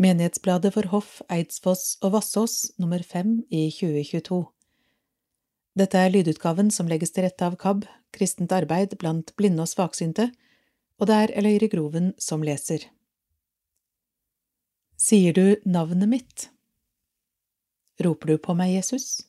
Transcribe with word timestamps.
Menighetsbladet 0.00 0.72
for 0.72 0.88
Hoff, 0.88 1.20
Eidsfoss 1.28 1.98
og 2.00 2.14
Vassås 2.14 2.72
nummer 2.80 3.02
fem 3.04 3.42
i 3.52 3.66
2022 3.68 4.38
Dette 5.76 6.00
er 6.00 6.14
lydutgaven 6.14 6.70
som 6.72 6.88
legges 6.88 7.12
til 7.12 7.26
rette 7.26 7.44
av 7.44 7.58
KAB, 7.60 7.84
Kristent 8.12 8.52
arbeid 8.56 8.96
blant 9.00 9.34
blinde 9.36 9.66
og 9.66 9.68
svaksynte, 9.68 10.30
og 10.96 11.10
det 11.10 11.18
er 11.18 11.34
Eløyre 11.42 11.68
Groven 11.68 12.10
som 12.16 12.44
leser. 12.44 12.86
Sier 14.96 15.36
du 15.36 15.60
navnet 15.68 16.08
mitt? 16.08 16.48
Roper 18.00 18.32
du 18.32 18.40
på 18.40 18.56
meg, 18.56 18.72
Jesus? 18.78 19.26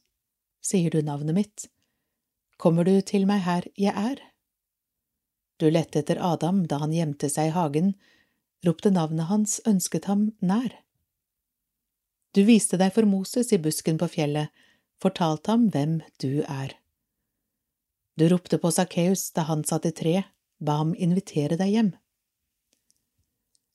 Sier 0.64 0.96
du 0.96 1.02
navnet 1.04 1.36
mitt? 1.36 1.68
Kommer 2.56 2.88
du 2.88 3.02
til 3.02 3.28
meg 3.28 3.44
her 3.44 3.68
jeg 3.76 3.92
er? 3.92 4.24
Du 5.60 5.68
lette 5.68 6.00
etter 6.00 6.24
Adam 6.24 6.64
da 6.72 6.80
han 6.84 6.96
gjemte 6.96 7.28
seg 7.32 7.52
i 7.52 7.56
hagen, 7.56 7.96
ropte 8.66 8.92
navnet 8.92 9.30
hans, 9.30 9.60
ønsket 9.68 10.08
ham 10.10 10.32
nær. 10.40 10.72
Du 12.34 12.44
viste 12.48 12.80
deg 12.82 12.94
for 12.96 13.06
Moses 13.06 13.52
i 13.54 13.60
busken 13.62 14.00
på 14.02 14.10
fjellet, 14.16 14.50
fortalte 15.04 15.54
ham 15.54 15.68
hvem 15.74 16.00
du 16.24 16.42
er. 16.48 16.74
Du 18.18 18.28
ropte 18.30 18.58
på 18.62 18.72
Sakkeus 18.72 19.32
da 19.36 19.46
han 19.50 19.64
satt 19.68 19.86
i 19.90 19.94
tre, 19.94 20.16
ba 20.64 20.80
ham 20.82 20.94
invitere 20.96 21.58
deg 21.60 21.74
hjem. 21.76 21.92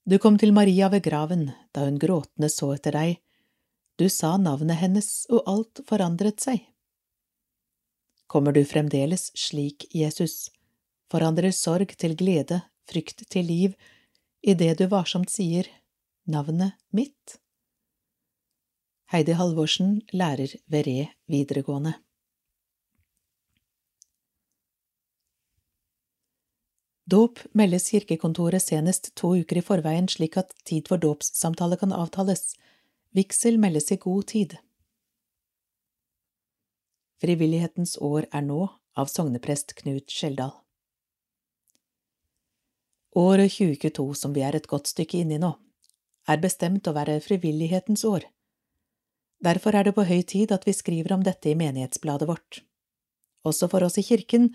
Du 0.09 0.17
kom 0.19 0.39
til 0.41 0.55
Maria 0.57 0.89
ved 0.89 1.05
graven 1.05 1.51
da 1.77 1.85
hun 1.85 1.99
gråtende 2.01 2.49
så 2.49 2.73
etter 2.75 2.97
deg, 2.97 3.19
du 3.99 4.07
sa 4.09 4.37
navnet 4.39 4.79
hennes 4.79 5.27
og 5.29 5.43
alt 5.51 5.83
forandret 5.89 6.41
seg. 6.41 6.63
Kommer 8.31 8.55
du 8.55 8.63
fremdeles 8.69 9.29
slik, 9.37 9.89
Jesus, 9.91 10.53
forandrer 11.11 11.51
sorg 11.53 11.95
til 11.99 12.15
glede, 12.17 12.61
frykt 12.89 13.25
til 13.33 13.49
liv, 13.51 13.75
idet 14.43 14.79
du 14.79 14.87
varsomt 14.87 15.31
sier 15.31 15.67
navnet 16.25 16.77
mitt? 16.91 17.39
Heidi 19.13 19.33
Halvorsen, 19.33 20.03
lærer 20.13 20.53
ved 20.67 20.87
Re 20.87 21.09
videregående. 21.27 21.95
Dåp 27.09 27.41
meldes 27.57 27.89
kirkekontoret 27.89 28.61
senest 28.61 29.15
to 29.17 29.31
uker 29.41 29.63
i 29.63 29.65
forveien 29.65 30.11
slik 30.13 30.37
at 30.37 30.53
tid 30.69 30.91
for 30.91 31.01
dåpssamtale 31.01 31.79
kan 31.81 31.95
avtales. 31.97 32.53
Vigsel 33.17 33.57
meldes 33.57 33.89
i 33.93 33.97
god 33.97 34.29
tid. 34.29 34.59
Frivillighetens 37.25 37.97
år 38.05 38.29
er 38.29 38.45
nå 38.45 38.67
av 38.93 39.09
sogneprest 39.09 39.73
Knut 39.81 40.13
Skjeldal. 40.13 40.53
Året 43.19 43.51
2022, 43.51 44.15
som 44.15 44.35
vi 44.35 44.45
er 44.47 44.55
et 44.55 44.67
godt 44.71 44.87
stykke 44.93 45.19
inni 45.19 45.41
nå, 45.43 45.49
er 46.31 46.39
bestemt 46.39 46.87
å 46.87 46.95
være 46.95 47.17
frivillighetens 47.25 48.05
år. 48.07 48.29
Derfor 49.43 49.75
er 49.75 49.89
det 49.89 49.95
på 49.97 50.05
høy 50.07 50.23
tid 50.23 50.55
at 50.55 50.67
vi 50.69 50.75
skriver 50.77 51.17
om 51.17 51.25
dette 51.27 51.51
i 51.51 51.57
menighetsbladet 51.59 52.29
vårt. 52.31 52.61
Også 53.43 53.67
for 53.73 53.83
oss 53.83 53.99
i 53.99 54.07
kirken 54.07 54.53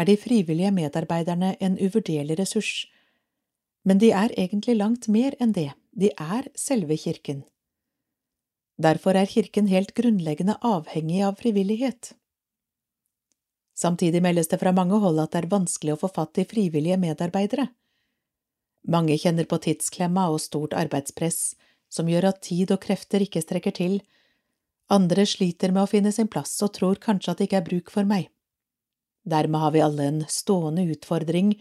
er 0.00 0.08
de 0.08 0.16
frivillige 0.16 0.72
medarbeiderne 0.72 1.54
en 1.60 1.76
uvurderlig 1.76 2.40
ressurs, 2.40 2.86
men 3.84 4.00
de 4.00 4.14
er 4.16 4.32
egentlig 4.32 4.78
langt 4.80 5.12
mer 5.12 5.36
enn 5.36 5.52
det, 5.52 5.70
de 5.92 6.14
er 6.16 6.48
selve 6.56 6.96
kirken. 6.96 7.44
Derfor 8.80 9.16
er 9.16 9.28
kirken 9.28 9.68
helt 9.68 9.92
grunnleggende 9.96 10.56
avhengig 10.64 11.20
av 11.24 11.36
frivillighet. 11.40 12.14
Samtidig 13.76 14.24
meldes 14.24 14.48
det 14.48 14.60
fra 14.64 14.72
mange 14.72 15.04
hold 15.04 15.20
at 15.20 15.36
det 15.36 15.44
er 15.44 15.52
vanskelig 15.52 15.94
å 15.98 16.00
få 16.00 16.16
fatt 16.16 16.40
i 16.40 16.48
frivillige 16.48 16.96
medarbeidere. 17.00 17.74
Mange 18.86 19.16
kjenner 19.18 19.48
på 19.50 19.58
tidsklemma 19.62 20.28
og 20.30 20.40
stort 20.44 20.74
arbeidspress, 20.78 21.56
som 21.90 22.08
gjør 22.10 22.30
at 22.30 22.42
tid 22.46 22.70
og 22.74 22.82
krefter 22.84 23.24
ikke 23.24 23.42
strekker 23.42 23.74
til. 23.74 23.98
Andre 24.92 25.26
sliter 25.26 25.74
med 25.74 25.82
å 25.82 25.90
finne 25.90 26.12
sin 26.14 26.30
plass 26.30 26.54
og 26.62 26.74
tror 26.78 27.00
kanskje 27.02 27.32
at 27.32 27.40
det 27.40 27.48
ikke 27.48 27.60
er 27.62 27.68
bruk 27.70 27.90
for 27.90 28.06
meg. 28.06 28.28
Dermed 29.26 29.58
har 29.58 29.72
vi 29.74 29.82
alle 29.82 30.06
en 30.06 30.20
stående 30.30 30.84
utfordring 30.86 31.56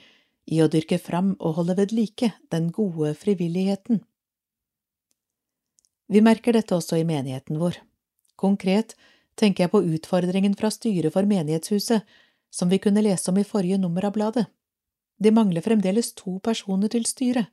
i 0.46 0.62
å 0.62 0.70
dyrke 0.70 1.00
fram 1.02 1.34
og 1.40 1.58
holde 1.60 1.78
ved 1.80 1.96
like 1.98 2.30
den 2.54 2.70
gode 2.74 3.16
frivilligheten. 3.18 4.04
Vi 6.06 6.22
merker 6.22 6.54
dette 6.54 6.78
også 6.78 7.00
i 7.02 7.08
menigheten 7.08 7.58
vår. 7.58 7.80
Konkret 8.38 8.94
tenker 9.40 9.66
jeg 9.66 9.74
på 9.74 9.82
utfordringen 9.98 10.54
fra 10.60 10.70
styret 10.70 11.16
for 11.16 11.26
menighetshuset, 11.26 12.06
som 12.54 12.70
vi 12.70 12.78
kunne 12.80 13.02
lese 13.02 13.32
om 13.32 13.40
i 13.42 13.48
forrige 13.48 13.82
nummer 13.82 14.06
av 14.06 14.14
bladet. 14.14 14.46
Det 15.18 15.32
mangler 15.32 15.64
fremdeles 15.64 16.14
to 16.14 16.40
personer 16.44 16.92
til 16.92 17.06
styret. 17.08 17.52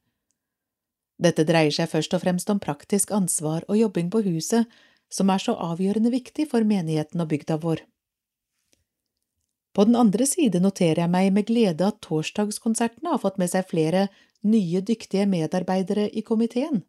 Dette 1.22 1.44
dreier 1.46 1.70
seg 1.70 1.90
først 1.90 2.14
og 2.16 2.22
fremst 2.24 2.50
om 2.50 2.60
praktisk 2.62 3.12
ansvar 3.14 3.62
og 3.68 3.78
jobbing 3.78 4.10
på 4.10 4.24
huset, 4.26 4.66
som 5.12 5.30
er 5.30 5.42
så 5.42 5.54
avgjørende 5.54 6.10
viktig 6.10 6.48
for 6.50 6.66
menigheten 6.66 7.20
og 7.22 7.30
bygda 7.30 7.58
vår. 7.62 7.84
På 9.72 9.84
den 9.88 9.96
andre 9.96 10.26
side 10.28 10.60
noterer 10.60 11.04
jeg 11.04 11.12
meg 11.12 11.30
med 11.32 11.46
glede 11.48 11.86
at 11.86 12.00
torsdagskonsertene 12.04 13.14
har 13.14 13.20
fått 13.22 13.38
med 13.40 13.52
seg 13.52 13.68
flere 13.68 14.08
nye, 14.42 14.82
dyktige 14.82 15.28
medarbeidere 15.28 16.08
i 16.10 16.24
komiteen. 16.26 16.82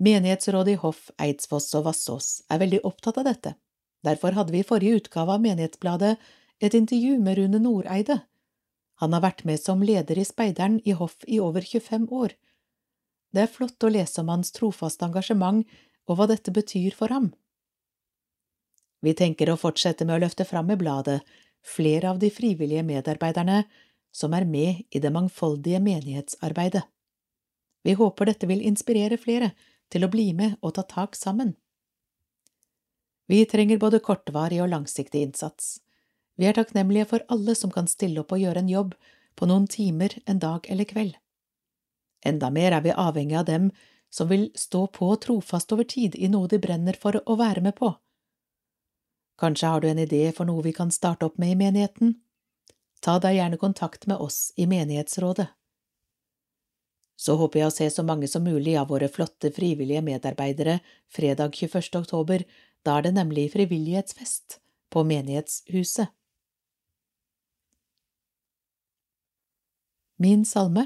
Menighetsrådet 0.00 0.76
i 0.76 0.80
Hoff, 0.80 1.10
Eidsfoss 1.20 1.74
og 1.76 1.84
Vassås 1.90 2.28
er 2.48 2.62
veldig 2.62 2.80
opptatt 2.88 3.18
av 3.20 3.26
dette. 3.28 3.54
Derfor 4.06 4.32
hadde 4.32 4.54
vi 4.54 4.62
i 4.62 4.64
forrige 4.64 5.02
utgave 5.02 5.34
av 5.34 5.42
Menighetsbladet 5.44 6.14
et 6.60 6.76
intervju 6.76 7.18
med 7.20 7.36
Rune 7.36 7.60
Noreide, 7.60 8.22
han 9.00 9.16
har 9.16 9.24
vært 9.24 9.44
med 9.48 9.60
som 9.60 9.82
leder 9.82 10.18
i 10.20 10.26
Speideren 10.28 10.78
i 10.84 10.92
hoff 10.96 11.16
i 11.26 11.40
over 11.40 11.64
25 11.64 12.08
år. 12.12 12.34
Det 13.32 13.44
er 13.46 13.52
flott 13.52 13.86
å 13.86 13.92
lese 13.92 14.20
om 14.20 14.28
hans 14.28 14.52
trofaste 14.52 15.06
engasjement 15.06 15.64
og 16.10 16.18
hva 16.18 16.26
dette 16.28 16.52
betyr 16.52 16.96
for 16.96 17.12
ham. 17.14 17.30
Vi 19.00 19.14
tenker 19.16 19.48
å 19.48 19.56
fortsette 19.60 20.04
med 20.04 20.18
å 20.18 20.24
løfte 20.26 20.44
fram 20.44 20.72
i 20.74 20.76
bladet 20.76 21.20
flere 21.64 22.10
av 22.10 22.20
de 22.20 22.28
frivillige 22.32 22.84
medarbeiderne 22.84 23.62
som 24.12 24.34
er 24.36 24.44
med 24.44 24.82
i 24.90 25.00
det 25.00 25.12
mangfoldige 25.14 25.80
menighetsarbeidet. 25.80 26.84
Vi 27.82 27.96
håper 27.96 28.28
dette 28.28 28.48
vil 28.50 28.64
inspirere 28.66 29.16
flere 29.16 29.54
til 29.88 30.04
å 30.04 30.12
bli 30.12 30.32
med 30.36 30.58
og 30.60 30.74
ta 30.76 30.84
tak 30.84 31.16
sammen. 31.16 31.54
Vi 33.30 33.44
trenger 33.46 33.78
både 33.78 34.02
kortvarig 34.04 34.58
og 34.60 34.72
langsiktig 34.72 35.22
innsats. 35.22 35.78
Vi 36.36 36.46
er 36.48 36.56
takknemlige 36.56 37.08
for 37.10 37.24
alle 37.28 37.54
som 37.58 37.72
kan 37.72 37.88
stille 37.90 38.22
opp 38.22 38.32
og 38.32 38.42
gjøre 38.42 38.62
en 38.62 38.70
jobb 38.70 38.94
på 39.36 39.48
noen 39.48 39.66
timer 39.70 40.14
en 40.26 40.38
dag 40.42 40.66
eller 40.68 40.88
kveld. 40.88 41.16
Enda 42.26 42.50
mer 42.52 42.76
er 42.76 42.84
vi 42.84 42.92
avhengig 42.92 43.38
av 43.40 43.46
dem 43.48 43.70
som 44.10 44.28
vil 44.28 44.50
stå 44.54 44.86
på 44.86 45.14
trofast 45.24 45.72
over 45.72 45.84
tid 45.84 46.16
i 46.16 46.28
noe 46.28 46.48
de 46.50 46.58
brenner 46.58 46.98
for 47.00 47.20
å 47.24 47.36
være 47.40 47.62
med 47.64 47.76
på. 47.78 47.94
Kanskje 49.40 49.70
har 49.72 49.80
du 49.80 49.88
en 49.88 50.02
idé 50.02 50.26
for 50.36 50.44
noe 50.44 50.62
vi 50.66 50.74
kan 50.76 50.90
starte 50.92 51.24
opp 51.26 51.38
med 51.40 51.54
i 51.54 51.60
menigheten? 51.62 52.18
Ta 53.00 53.16
deg 53.22 53.38
gjerne 53.38 53.56
kontakt 53.60 54.06
med 54.10 54.20
oss 54.20 54.50
i 54.60 54.66
menighetsrådet. 54.68 55.48
Så 57.20 57.36
håper 57.40 57.60
jeg 57.60 57.68
å 57.70 57.72
se 57.72 57.86
så 57.92 58.04
mange 58.04 58.28
som 58.28 58.44
mulig 58.44 58.76
av 58.80 58.88
våre 58.92 59.08
flotte 59.12 59.50
frivillige 59.52 60.02
medarbeidere 60.04 60.78
fredag 61.08 61.56
21. 61.56 62.00
oktober, 62.00 62.44
da 62.84 62.98
er 62.98 63.08
det 63.08 63.16
nemlig 63.16 63.50
frivillighetsfest 63.52 64.58
på 64.92 65.04
menighetshuset. 65.08 66.08
Min 70.20 70.44
salme 70.44 70.82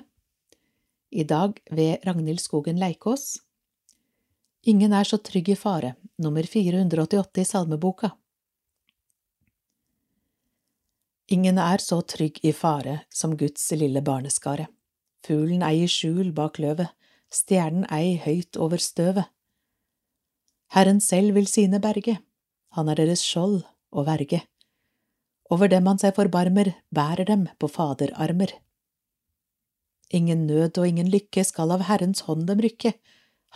I 1.10 1.24
dag 1.24 1.56
ved 1.70 2.04
Ragnhild 2.06 2.38
Skogen 2.38 2.76
Leikås 2.78 3.40
Ingen 4.62 4.92
er 4.94 5.08
så 5.10 5.16
trygg 5.18 5.48
i 5.50 5.56
fare, 5.58 5.96
nummer 6.22 6.46
488 6.46 7.40
i 7.42 7.44
salmeboka. 7.48 8.12
Ingen 11.34 11.58
er 11.58 11.82
så 11.82 11.98
trygg 12.06 12.38
i 12.46 12.52
fare 12.54 13.00
som 13.10 13.34
Guds 13.34 13.66
lille 13.74 14.04
barneskare. 14.06 14.68
Fuglen 15.26 15.66
ei 15.66 15.82
i 15.82 15.90
skjul 15.90 16.30
bak 16.30 16.62
løvet, 16.62 16.94
stjernen 17.26 17.90
ei 17.90 18.14
høyt 18.22 18.54
over 18.54 18.78
støvet. 18.78 19.26
Herren 20.78 21.02
selv 21.02 21.34
vil 21.34 21.50
sine 21.50 21.82
berge, 21.82 22.20
han 22.78 22.86
er 22.86 23.02
deres 23.02 23.26
skjold 23.26 23.64
og 23.90 24.06
verge. 24.06 24.44
Over 25.50 25.74
dem 25.74 25.90
han 25.90 25.98
seg 25.98 26.14
forbarmer, 26.14 26.70
bærer 26.94 27.26
dem 27.26 27.48
på 27.58 27.66
faderarmer. 27.66 28.60
Ingen 30.14 30.46
nød 30.46 30.78
og 30.78 30.86
ingen 30.86 31.10
lykke 31.10 31.42
skal 31.46 31.74
av 31.74 31.86
Herrens 31.88 32.22
hånd 32.28 32.46
dem 32.46 32.62
rykke. 32.62 32.92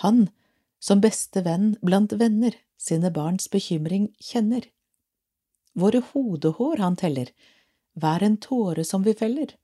Han, 0.03 0.27
som 0.83 1.03
beste 1.05 1.45
venn 1.47 1.77
blant 1.85 2.15
venner, 2.19 2.57
sine 2.79 3.13
barns 3.15 3.47
bekymring 3.53 4.09
kjenner. 4.23 4.67
Våre 5.79 6.03
hodehår 6.11 6.83
han 6.83 6.97
teller, 6.99 7.31
hver 7.99 8.25
en 8.27 8.39
tåre 8.43 8.85
som 8.85 9.05
vi 9.07 9.15
feller. 9.15 9.55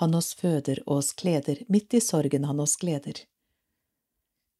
Han 0.00 0.14
oss 0.18 0.32
føder 0.34 0.80
og 0.86 1.02
oss 1.02 1.12
kleder, 1.12 1.60
midt 1.68 1.94
i 1.94 2.00
sorgen 2.00 2.48
han 2.48 2.62
oss 2.62 2.78
gleder. 2.80 3.20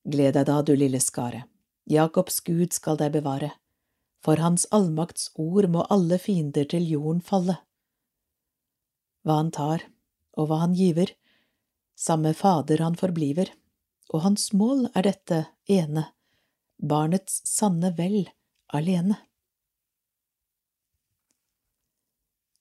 Gled 0.05 0.37
deg 0.37 0.47
da, 0.47 0.61
du 0.63 0.75
lille 0.77 1.01
skare, 1.01 1.47
Jakobs 1.91 2.41
Gud 2.47 2.75
skal 2.75 2.99
deg 3.01 3.15
bevare, 3.15 3.53
for 4.23 4.43
hans 4.43 4.67
allmakts 4.75 5.31
ord 5.41 5.71
må 5.71 5.87
alle 5.95 6.19
fiender 6.23 6.67
til 6.69 6.87
jorden 6.91 7.23
falle. 7.25 7.57
Hva 9.23 9.39
han 9.41 9.51
tar, 9.55 9.87
og 10.37 10.51
hva 10.51 10.61
han 10.65 10.75
giver, 10.79 11.15
samme 12.03 12.35
Fader 12.35 12.83
han 12.83 12.99
forbliver, 12.99 13.53
og 14.13 14.25
hans 14.27 14.51
mål 14.57 14.89
er 14.99 15.07
dette 15.07 15.45
ene, 15.71 16.09
barnets 16.83 17.41
sanne 17.47 17.93
vel 17.99 18.25
alene. 18.75 19.21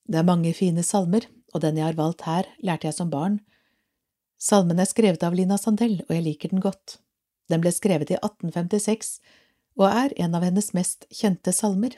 Det 0.05 0.19
er 0.19 0.27
mange 0.27 0.51
fine 0.53 0.83
salmer, 0.85 1.25
og 1.55 1.63
den 1.63 1.79
jeg 1.79 1.87
har 1.89 1.97
valgt 1.97 2.25
her, 2.27 2.47
lærte 2.63 2.87
jeg 2.89 2.97
som 2.97 3.09
barn. 3.11 3.39
Salmen 4.41 4.79
er 4.81 4.89
skrevet 4.89 5.23
av 5.23 5.35
Lina 5.37 5.57
Sandell, 5.59 6.01
og 6.07 6.13
jeg 6.15 6.25
liker 6.25 6.51
den 6.51 6.63
godt. 6.63 6.99
Den 7.51 7.63
ble 7.63 7.71
skrevet 7.75 8.11
i 8.13 8.19
1856 8.19 9.19
og 9.79 9.87
er 9.87 10.13
en 10.23 10.35
av 10.35 10.43
hennes 10.45 10.71
mest 10.75 11.05
kjente 11.13 11.53
salmer. 11.55 11.95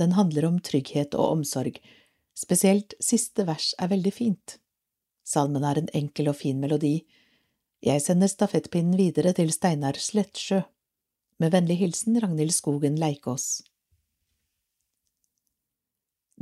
Den 0.00 0.14
handler 0.16 0.48
om 0.48 0.58
trygghet 0.64 1.14
og 1.14 1.38
omsorg, 1.38 1.78
spesielt 2.34 2.96
siste 3.02 3.46
vers 3.46 3.72
er 3.78 3.92
veldig 3.92 4.12
fint. 4.14 4.56
Salmen 5.22 5.64
er 5.64 5.78
en 5.78 5.90
enkel 5.94 6.30
og 6.32 6.38
fin 6.40 6.60
melodi. 6.60 7.02
Jeg 7.82 8.02
sender 8.02 8.30
stafettpinnen 8.30 8.96
videre 8.98 9.32
til 9.36 9.52
Steinar 9.54 9.98
Slettsjø. 9.98 10.62
Med 11.38 11.54
vennlig 11.54 11.78
hilsen 11.80 12.18
Ragnhild 12.22 12.54
Skogen 12.54 12.98
Leikås. 12.98 13.62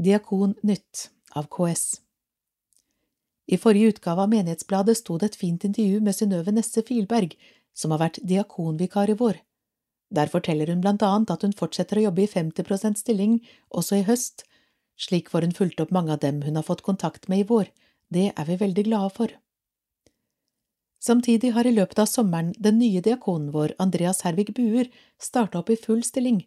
Diakon 0.01 0.55
Nytt 0.65 1.11
av 1.37 1.47
KS 1.53 2.01
I 3.53 3.59
forrige 3.61 3.95
utgave 3.95 4.25
av 4.25 4.31
Menighetsbladet 4.33 4.97
sto 4.97 5.19
det 5.21 5.31
et 5.31 5.39
fint 5.41 5.65
intervju 5.69 6.01
med 6.01 6.17
Synnøve 6.17 6.55
Nesse 6.57 6.83
Filberg, 6.87 7.35
som 7.77 7.93
har 7.93 8.01
vært 8.01 8.21
diakonvikar 8.25 9.13
i 9.13 9.17
vår. 9.21 9.43
Der 10.11 10.33
forteller 10.33 10.73
hun 10.73 10.81
blant 10.81 11.05
annet 11.07 11.33
at 11.35 11.45
hun 11.45 11.53
fortsetter 11.57 12.01
å 12.01 12.07
jobbe 12.09 12.25
i 12.25 12.31
50 12.33 12.97
stilling 12.97 13.37
også 13.69 14.01
i 14.01 14.07
høst. 14.09 14.47
Slik 14.97 15.29
får 15.31 15.47
hun 15.47 15.57
fulgt 15.57 15.81
opp 15.85 15.93
mange 15.95 16.17
av 16.17 16.25
dem 16.25 16.43
hun 16.43 16.57
har 16.57 16.67
fått 16.67 16.83
kontakt 16.87 17.29
med 17.29 17.45
i 17.45 17.49
vår. 17.53 17.69
Det 18.11 18.33
er 18.35 18.47
vi 18.49 18.59
veldig 18.59 18.85
glade 18.89 19.11
for. 19.15 19.35
Samtidig 21.01 21.55
har 21.57 21.67
i 21.67 21.73
løpet 21.73 22.03
av 22.03 22.09
sommeren 22.11 22.51
den 22.59 22.77
nye 22.79 23.01
diakonen 23.01 23.53
vår, 23.55 23.73
Andreas 23.81 24.21
Hervik 24.27 24.51
Buer, 24.57 24.91
starta 25.19 25.63
opp 25.63 25.71
i 25.73 25.79
full 25.81 26.03
stilling. 26.05 26.43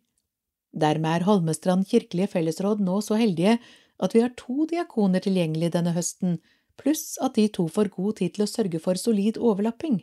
Dermed 0.73 1.09
er 1.09 1.25
Holmestrand 1.25 1.87
kirkelige 1.89 2.29
fellesråd 2.35 2.83
nå 2.83 2.99
så 3.01 3.17
heldige 3.17 3.57
at 4.03 4.13
vi 4.13 4.21
har 4.21 4.33
to 4.37 4.67
diakoner 4.69 5.23
tilgjengelig 5.23 5.71
denne 5.73 5.93
høsten, 5.95 6.37
pluss 6.77 7.15
at 7.21 7.37
de 7.37 7.47
to 7.53 7.67
får 7.69 7.93
god 7.95 8.19
tid 8.19 8.35
til 8.35 8.45
å 8.45 8.49
sørge 8.49 8.81
for 8.81 8.99
solid 8.99 9.37
overlapping. 9.37 10.01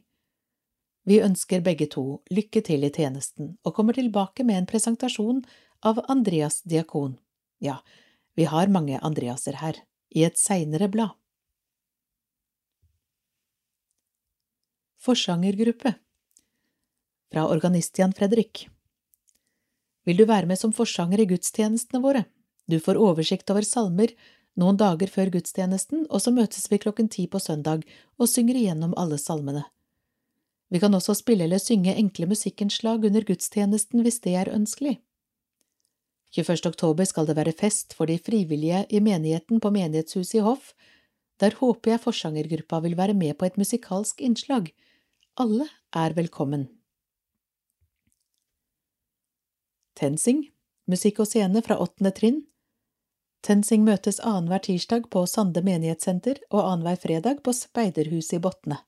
Vi 1.07 1.21
ønsker 1.25 1.62
begge 1.65 1.89
to 1.91 2.21
lykke 2.31 2.62
til 2.67 2.85
i 2.87 2.93
tjenesten 2.95 3.57
og 3.65 3.75
kommer 3.77 3.97
tilbake 3.97 4.47
med 4.47 4.62
en 4.62 4.69
presentasjon 4.71 5.45
av 5.87 6.03
Andreas 6.12 6.61
diakon. 6.62 7.17
Ja, 7.59 7.81
vi 8.37 8.47
har 8.51 8.73
mange 8.73 9.01
Andreaser 9.03 9.59
her, 9.62 9.81
i 10.15 10.25
et 10.27 10.39
seinere 10.39 10.91
blad. 10.91 11.19
Forsangergruppe 15.00 15.94
Fra 17.32 17.47
organist 17.49 17.99
Jan 17.99 18.12
Fredrik 18.12 18.67
vil 20.05 20.19
du 20.19 20.26
være 20.29 20.44
med 20.50 20.58
som 20.61 20.75
forsanger 20.76 21.23
i 21.23 21.25
gudstjenestene 21.31 22.02
våre. 22.05 22.26
Du 22.69 22.76
får 22.85 22.99
oversikt 23.00 23.49
over 23.49 23.64
salmer 23.64 24.12
noen 24.61 24.76
dager 24.76 25.08
før 25.08 25.31
gudstjenesten, 25.32 26.02
og 26.12 26.20
så 26.20 26.35
møtes 26.37 26.69
vi 26.69 26.79
klokken 26.82 27.08
ti 27.08 27.25
på 27.32 27.41
søndag 27.41 27.87
og 28.19 28.29
synger 28.29 28.58
igjennom 28.61 28.93
alle 29.00 29.17
salmene. 29.17 29.62
Vi 30.69 30.82
kan 30.85 30.93
også 30.93 31.17
spille 31.23 31.49
eller 31.49 31.64
synge 31.64 31.97
enkle 31.97 32.29
musikkinnslag 32.35 33.08
under 33.08 33.25
gudstjenesten 33.25 34.05
hvis 34.05 34.20
det 34.26 34.37
er 34.43 34.52
ønskelig. 34.52 34.99
21. 36.37 36.61
oktober 36.75 37.08
skal 37.08 37.25
det 37.25 37.38
være 37.41 37.56
fest 37.56 37.97
for 37.97 38.05
de 38.05 38.19
frivillige 38.20 38.85
i 38.93 39.00
menigheten 39.00 39.64
på 39.64 39.73
menighetshuset 39.73 40.43
i 40.43 40.44
Hoff. 40.44 40.75
Der 41.41 41.56
håper 41.56 41.94
jeg 41.94 42.05
forsangergruppa 42.05 42.85
vil 42.85 43.00
være 43.00 43.17
med 43.17 43.41
på 43.41 43.49
et 43.49 43.56
musikalsk 43.56 44.20
innslag. 44.20 44.69
Alle 45.40 45.64
er 45.96 46.12
velkommen. 46.12 46.66
TenSing, 49.96 50.42
musikk 50.90 51.22
og 51.25 51.31
scene 51.31 51.62
fra 51.64 51.78
åttende 51.81 52.12
trinn. 52.12 52.42
TenSing 53.46 53.87
møtes 53.87 54.20
annenhver 54.20 54.60
tirsdag 54.66 55.08
på 55.14 55.22
Sande 55.31 55.62
menighetssenter 55.64 56.42
og 56.50 56.60
annenhver 56.60 57.00
fredag 57.06 57.40
på 57.46 57.54
Speiderhuset 57.56 58.37
i 58.37 58.42
Botne. 58.44 58.82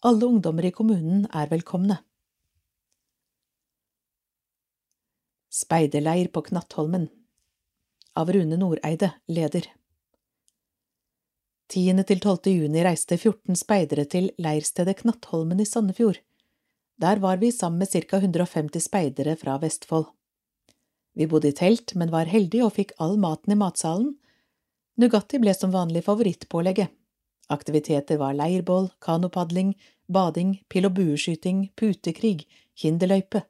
Alle 0.00 0.30
ungdommer 0.32 0.64
i 0.64 0.72
kommunen 0.72 1.26
er 1.36 1.52
velkomne. 1.52 1.98
Speiderleir 5.52 6.32
på 6.32 6.46
Knattholmen 6.48 7.10
Av 8.16 8.32
Rune 8.32 8.56
Noreide, 8.56 9.12
leder 9.28 9.68
10. 11.72 12.04
til 12.04 12.20
12. 12.20 12.50
juni 12.52 12.82
reiste 12.84 13.16
14 13.16 13.56
speidere 13.56 14.04
til 14.04 14.28
leirstedet 14.38 14.98
Knattholmen 14.98 15.62
i 15.62 15.64
Sandefjord. 15.64 16.18
Der 17.00 17.18
var 17.18 17.38
vi 17.40 17.50
sammen 17.50 17.78
med 17.78 17.88
ca 17.88 18.18
150 18.20 18.84
speidere 18.84 19.34
fra 19.40 19.56
Vestfold. 19.58 20.04
Vi 21.16 21.26
bodde 21.26 21.48
i 21.48 21.56
telt, 21.56 21.94
men 21.94 22.12
var 22.12 22.28
heldige 22.28 22.66
og 22.66 22.74
fikk 22.76 22.92
all 23.00 23.16
maten 23.18 23.54
i 23.54 23.56
matsalen. 23.56 24.12
Nugatti 25.00 25.40
ble 25.40 25.54
som 25.56 25.72
vanlig 25.72 26.04
favorittpålegget. 26.04 26.92
Aktiviteter 27.48 28.20
var 28.20 28.36
leirbål, 28.36 28.90
kanopadling, 29.00 29.72
bading, 30.06 30.58
pil- 30.68 30.86
og 30.86 30.94
bueskyting, 30.98 31.70
putekrig, 31.80 32.44
kinderløype. 32.76 33.42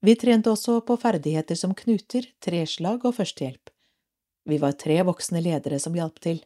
Vi 0.00 0.14
trente 0.14 0.50
også 0.50 0.78
på 0.86 0.96
ferdigheter 0.96 1.58
som 1.58 1.74
knuter, 1.74 2.30
treslag 2.40 3.04
og 3.04 3.18
førstehjelp. 3.18 3.74
Vi 4.46 4.62
var 4.62 4.78
tre 4.78 5.02
voksne 5.04 5.42
ledere 5.44 5.78
som 5.82 5.98
hjalp 5.98 6.22
til. 6.22 6.40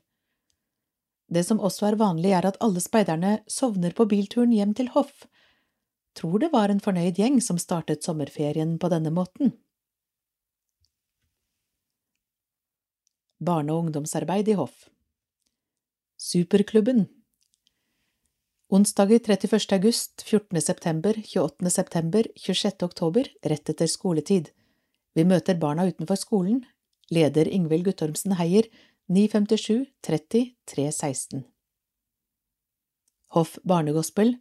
Det 1.28 1.44
som 1.46 1.60
også 1.60 1.88
er 1.88 1.98
vanlig, 2.00 2.32
er 2.36 2.46
at 2.46 2.60
alle 2.60 2.80
speiderne 2.80 3.38
sovner 3.48 3.94
på 3.96 4.06
bilturen 4.06 4.52
hjem 4.52 4.74
til 4.74 4.90
hoff. 4.94 5.26
Tror 6.14 6.38
det 6.38 6.52
var 6.52 6.70
en 6.70 6.82
fornøyd 6.82 7.18
gjeng 7.18 7.40
som 7.42 7.58
startet 7.58 8.04
sommerferien 8.04 8.78
på 8.78 8.90
denne 8.92 9.10
måten. 9.10 9.54
barne- 13.44 13.72
og 13.72 13.84
ungdomsarbeid 13.84 14.48
i 14.48 14.58
hoff. 14.58 14.88
Superklubben 16.18 17.06
Onsdager 18.74 19.20
31. 19.20 19.72
august, 19.76 20.22
14. 20.22 20.60
september, 20.60 21.12
28. 21.12 21.70
september, 21.70 22.22
26. 22.36 22.82
oktober, 22.82 23.28
rett 23.44 23.70
etter 23.70 23.86
skoletid. 23.86 24.50
Vi 25.14 25.24
møter 25.24 25.60
barna 25.60 25.84
utenfor 25.86 26.18
skolen. 26.18 26.64
Leder 27.10 27.46
Ingvild 27.46 27.84
Guttormsen 27.84 28.34
Heier, 28.40 28.66
957 29.08 29.86
30 30.00 30.54
316. 30.64 31.44
Hoff 33.34 33.58
barnegospel, 33.64 34.36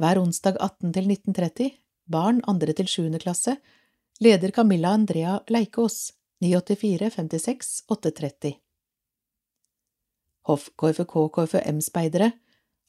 hver 0.00 0.20
onsdag 0.22 0.56
18 0.56 0.92
til 0.94 1.10
1930, 1.12 1.74
barn 2.08 2.40
andre 2.48 2.72
til 2.72 2.88
sjuende 2.88 3.20
klasse, 3.20 3.58
leder 4.24 4.54
Camilla 4.54 4.94
Andrea 4.96 5.40
Leikås, 5.52 6.12
984 6.40 7.10
56 7.10 7.72
830 7.90 8.54
Hoff 10.48 10.70
KFK 10.78 11.16
KFM-speidere 11.34 12.30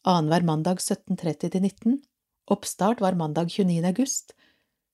annenhver 0.08 0.46
mandag 0.46 0.80
17.30 0.80 1.50
til 1.50 1.62
19 1.62 1.98
Oppstart 2.50 3.02
var 3.02 3.18
mandag 3.18 3.50
29. 3.50 3.84
august. 3.86 4.34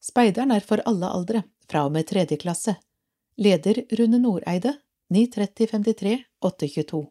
Speideren 0.02 0.52
er 0.52 0.64
for 0.66 0.82
alle 0.86 1.08
aldre, 1.08 1.44
fra 1.70 1.86
og 1.88 1.94
med 1.96 2.08
tredje 2.08 2.38
klasse. 2.42 2.76
Leder 3.38 3.84
Rune 4.00 4.20
Noreide 4.20 4.74
930 5.10 5.68
53 5.68 6.24
822 6.42 7.06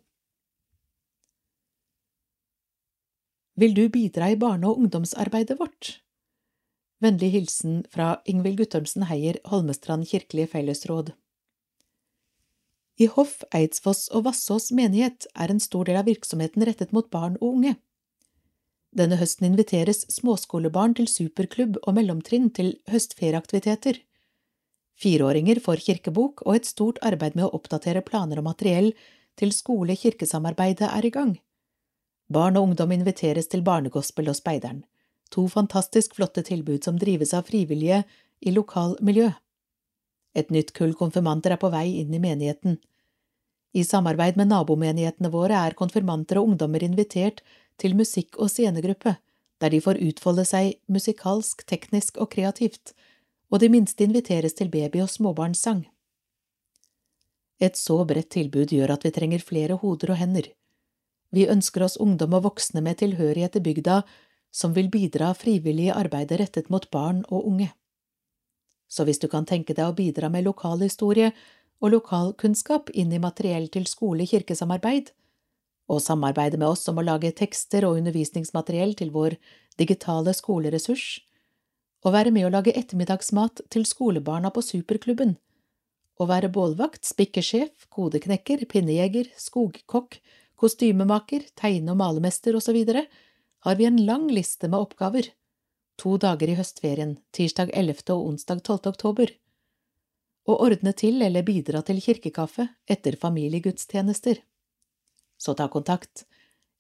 Vil 3.54 3.74
du 3.74 3.88
bidra 3.88 4.30
i 4.30 4.36
barne- 4.36 4.66
og 4.66 4.80
ungdomsarbeidet 4.80 5.60
vårt? 5.60 6.00
Vennlig 6.98 7.30
hilsen 7.30 7.84
fra 7.94 8.16
Ingvild 8.26 8.58
Guttormsen 8.58 9.06
Heier, 9.06 9.38
Holmestrand 9.46 10.08
kirkelige 10.10 10.50
fellesråd. 10.56 11.12
I 12.98 13.06
Hoff, 13.06 13.44
Eidsfoss 13.54 14.08
og 14.10 14.24
Vassås 14.26 14.72
menighet 14.72 15.28
er 15.34 15.54
en 15.54 15.62
stor 15.62 15.86
del 15.86 16.00
av 16.00 16.10
virksomheten 16.10 16.66
rettet 16.66 16.90
mot 16.90 17.06
barn 17.14 17.38
og 17.40 17.60
unge. 17.60 17.76
Denne 18.90 19.20
høsten 19.22 19.46
inviteres 19.52 20.02
småskolebarn 20.10 20.98
til 20.98 21.06
superklubb 21.06 21.78
og 21.84 21.94
mellomtrinn 21.94 22.50
til 22.50 22.74
høstferieaktiviteter. 22.90 24.02
Fireåringer 24.94 25.58
får 25.60 25.82
kirkebok, 25.86 26.42
og 26.46 26.56
et 26.56 26.68
stort 26.68 27.00
arbeid 27.02 27.34
med 27.34 27.48
å 27.48 27.54
oppdatere 27.58 28.04
planer 28.06 28.40
og 28.40 28.48
materiell 28.48 28.92
til 29.38 29.52
skole-kirkesamarbeidet 29.52 30.88
er 30.90 31.06
i 31.06 31.12
gang. 31.14 31.34
Barn 32.30 32.56
og 32.56 32.70
ungdom 32.70 32.94
inviteres 32.94 33.50
til 33.50 33.64
barnegospel 33.66 34.30
og 34.30 34.38
Speideren, 34.38 34.84
to 35.34 35.46
fantastisk 35.50 36.14
flotte 36.16 36.44
tilbud 36.46 36.86
som 36.86 36.98
drives 36.98 37.34
av 37.34 37.48
frivillige 37.50 38.04
i 38.40 38.54
lokalmiljø. 38.54 39.32
Et 40.34 40.50
nytt 40.50 40.72
kull 40.74 40.94
konfirmanter 40.98 41.54
er 41.54 41.60
på 41.62 41.70
vei 41.74 41.88
inn 42.00 42.14
i 42.14 42.22
menigheten. 42.22 42.78
I 43.74 43.82
samarbeid 43.86 44.38
med 44.38 44.50
nabomenighetene 44.50 45.30
våre 45.30 45.58
er 45.66 45.76
konfirmanter 45.78 46.38
og 46.38 46.52
ungdommer 46.52 46.82
invitert 46.86 47.42
til 47.82 47.96
musikk- 47.98 48.38
og 48.38 48.50
scenegruppe, 48.50 49.16
der 49.60 49.74
de 49.74 49.80
får 49.82 50.00
utfolde 50.02 50.44
seg 50.46 50.78
musikalsk, 50.90 51.64
teknisk 51.66 52.18
og 52.22 52.30
kreativt, 52.34 52.94
og 53.54 53.60
de 53.62 53.70
minste 53.70 54.02
inviteres 54.02 54.56
til 54.58 54.68
baby- 54.68 55.04
og 55.04 55.10
småbarnssang. 55.12 55.84
Et 57.62 57.78
så 57.78 58.00
bredt 58.04 58.32
tilbud 58.34 58.74
gjør 58.74 58.96
at 58.96 59.04
vi 59.06 59.12
trenger 59.14 59.38
flere 59.38 59.78
hoder 59.78 60.10
og 60.10 60.18
hender. 60.18 60.48
Vi 61.30 61.46
ønsker 61.46 61.84
oss 61.86 61.96
ungdom 62.02 62.34
og 62.34 62.48
voksne 62.50 62.82
med 62.82 62.98
tilhørighet 62.98 63.54
til 63.54 63.62
bygda 63.62 64.02
som 64.54 64.74
vil 64.74 64.90
bidra 64.90 65.32
frivillig 65.34 65.88
i 65.88 65.94
arbeidet 65.94 66.40
rettet 66.40 66.70
mot 66.70 66.86
barn 66.90 67.24
og 67.28 67.46
unge. 67.46 67.70
Så 68.88 69.06
hvis 69.06 69.18
du 69.18 69.26
kan 69.30 69.46
tenke 69.46 69.74
deg 69.74 69.86
å 69.86 69.96
bidra 69.96 70.30
med 70.30 70.46
lokalhistorie 70.46 71.32
og 71.82 71.94
lokalkunnskap 71.94 72.90
inn 72.94 73.12
i 73.12 73.22
materiell 73.22 73.66
til 73.68 73.86
skole-kirkesamarbeid, 73.90 75.10
og 75.90 76.00
samarbeide 76.00 76.56
med 76.56 76.70
oss 76.70 76.86
om 76.88 76.98
å 76.98 77.04
lage 77.04 77.34
tekster 77.36 77.84
og 77.84 77.98
undervisningsmateriell 77.98 78.94
til 78.98 79.10
vår 79.14 79.36
digitale 79.78 80.32
skoleressurs, 80.32 81.18
og 82.04 82.12
være 82.12 82.32
med 82.34 82.46
å 82.46 82.52
lage 82.52 82.74
ettermiddagsmat 82.76 83.64
til 83.72 83.86
skolebarna 83.88 84.52
på 84.52 84.62
Superklubben, 84.64 85.36
å 86.20 86.26
være 86.30 86.50
bålvakt, 86.52 87.02
spikkesjef, 87.08 87.88
kodeknekker, 87.90 88.66
pinnejeger, 88.70 89.30
skogkokk, 89.40 90.20
kostymemaker, 90.60 91.48
tegne- 91.58 91.94
og 91.94 91.98
malemester 91.98 92.56
osv., 92.56 92.84
har 93.64 93.78
vi 93.80 93.86
en 93.88 94.04
lang 94.06 94.28
liste 94.28 94.68
med 94.68 94.78
oppgaver, 94.84 95.30
to 95.96 96.18
dager 96.20 96.52
i 96.52 96.58
høstferien, 96.58 97.16
tirsdag 97.32 97.72
11. 97.72 98.12
og 98.12 98.28
onsdag 98.28 98.60
12. 98.62 98.92
oktober. 98.92 99.32
Å 100.44 100.58
ordne 100.66 100.92
til 100.92 101.22
eller 101.24 101.46
bidra 101.46 101.80
til 101.82 102.02
kirkekaffe 102.04 102.68
etter 102.84 103.16
familiegudstjenester. 103.16 104.42
Så 105.40 105.54
ta 105.56 105.70
kontakt. 105.72 106.26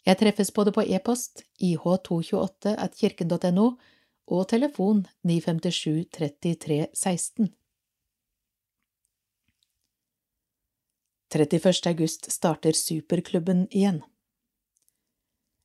Jeg 0.04 0.20
treffes 0.20 0.52
både 0.52 0.74
på 0.76 0.84
e-post 0.84 1.46
ih228 1.64 2.74
at 2.76 2.98
kirken.no 3.00 3.70
og 4.26 4.48
telefon 4.48 5.04
957 5.22 6.06
33 6.12 6.86
16. 6.94 7.52
31. 11.34 11.86
august 11.90 12.30
starter 12.30 12.72
Superklubben 12.72 13.66
igjen. 13.70 14.02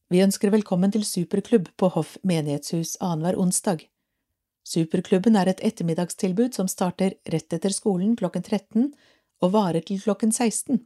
Vi 0.10 0.24
ønsker 0.26 0.50
velkommen 0.50 0.92
til 0.92 1.06
Superklubb 1.06 1.70
på 1.78 1.92
Hoff 1.94 2.18
menighetshus 2.26 2.96
annenhver 2.98 3.38
onsdag. 3.38 3.84
Superklubben 4.66 5.38
er 5.38 5.52
et 5.52 5.62
ettermiddagstilbud 5.66 6.58
som 6.58 6.68
starter 6.68 7.20
rett 7.30 7.54
etter 7.54 7.74
skolen 7.74 8.16
klokken 8.18 8.44
13 8.44 8.90
og 9.46 9.54
varer 9.54 9.86
til 9.86 10.02
klokken 10.02 10.34
16. 10.34 10.82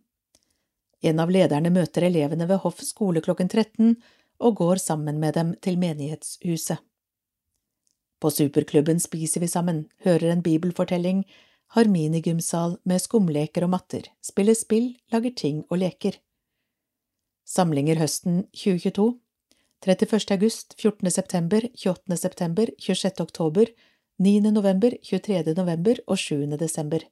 En 1.04 1.20
av 1.20 1.32
lederne 1.32 1.72
møter 1.72 2.06
elevene 2.08 2.48
ved 2.52 2.62
Hoff 2.64 2.84
skole 2.84 3.24
klokken 3.24 3.48
13 3.48 3.96
og 4.44 4.58
går 4.60 4.84
sammen 4.84 5.20
med 5.20 5.40
dem 5.40 5.56
til 5.64 5.80
menighetshuset. 5.80 6.84
På 8.24 8.32
Superklubben 8.32 9.02
spiser 9.04 9.42
vi 9.44 9.48
sammen, 9.52 9.82
hører 10.06 10.30
en 10.32 10.42
bibelfortelling, 10.42 11.26
har 11.76 11.90
minigymsal 11.92 12.78
med 12.88 13.02
skumleker 13.04 13.66
og 13.66 13.74
matter, 13.74 14.06
spiller 14.24 14.56
spill, 14.56 14.94
lager 15.12 15.34
ting 15.36 15.58
og 15.68 15.82
leker. 15.82 16.16
Samlinger 17.44 18.00
høsten 18.00 18.46
2022 18.56 19.10
31. 19.84 20.32
august, 20.32 20.76
14. 20.80 21.12
september, 21.12 21.66
28. 21.76 22.18
september, 22.18 22.72
26. 22.80 23.20
oktober, 23.20 23.66
9. 24.24 24.40
november, 24.56 24.96
23. 25.04 25.44
november 25.58 26.00
og 26.08 26.18
7. 26.18 26.46
desember. 26.62 27.04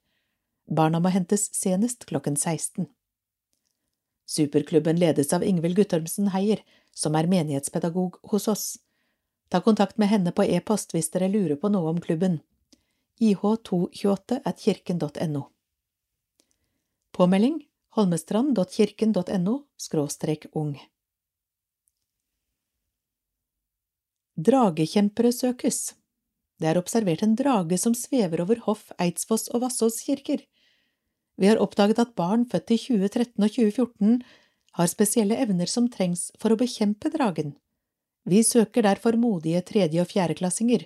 Barna 0.72 1.01
må 1.03 1.12
hentes 1.12 1.50
senest 1.51 2.06
klokken 2.08 2.38
16. 2.39 2.88
Superklubben 4.32 4.96
ledes 4.96 5.34
av 5.36 5.44
Ingvild 5.44 5.75
Guttormsen 5.75 6.32
Heier, 6.32 6.63
som 6.96 7.20
er 7.20 7.27
menighetspedagog 7.27 8.22
hos 8.32 8.48
oss. 8.48 8.65
Ta 9.51 9.60
kontakt 9.62 9.98
med 9.98 10.08
henne 10.08 10.31
på 10.31 10.46
e-post 10.48 10.93
hvis 10.96 11.12
dere 11.12 11.27
lurer 11.27 11.58
på 11.60 11.70
noe 11.74 11.91
om 11.91 12.00
klubben. 12.00 12.39
ih228 13.20 14.39
at 14.48 14.62
kirken.no. 14.63 15.41
Påmelding 17.12 17.58
holmestrand.kirken.no 17.98 19.55
skråstrek 19.77 20.48
ung. 20.55 20.77
Dragekjempere 24.39 25.34
søkes. 25.36 25.81
Det 26.62 26.70
er 26.72 26.79
observert 26.79 27.24
en 27.25 27.36
drage 27.36 27.77
som 27.77 27.93
svever 27.98 28.46
over 28.46 28.62
Hoff, 28.63 28.88
Eidsfoss 29.01 29.50
og 29.51 29.65
Vassås 29.65 30.00
kirker. 30.05 30.46
Vi 31.36 31.50
har 31.50 31.60
oppdaget 31.60 32.00
at 32.00 32.15
barn 32.15 32.48
født 32.48 32.72
i 32.72 32.77
2013 32.79 33.43
og 33.43 33.51
2014 33.51 34.24
har 34.79 34.88
spesielle 34.88 35.36
evner 35.43 35.67
som 35.67 35.91
trengs 35.91 36.29
for 36.39 36.53
å 36.53 36.60
bekjempe 36.60 37.12
dragen. 37.12 37.58
Vi 38.25 38.44
søker 38.44 38.86
derfor 38.86 39.18
modige 39.18 39.62
tredje- 39.62 40.01
og 40.01 40.08
fjerdeklassinger. 40.08 40.86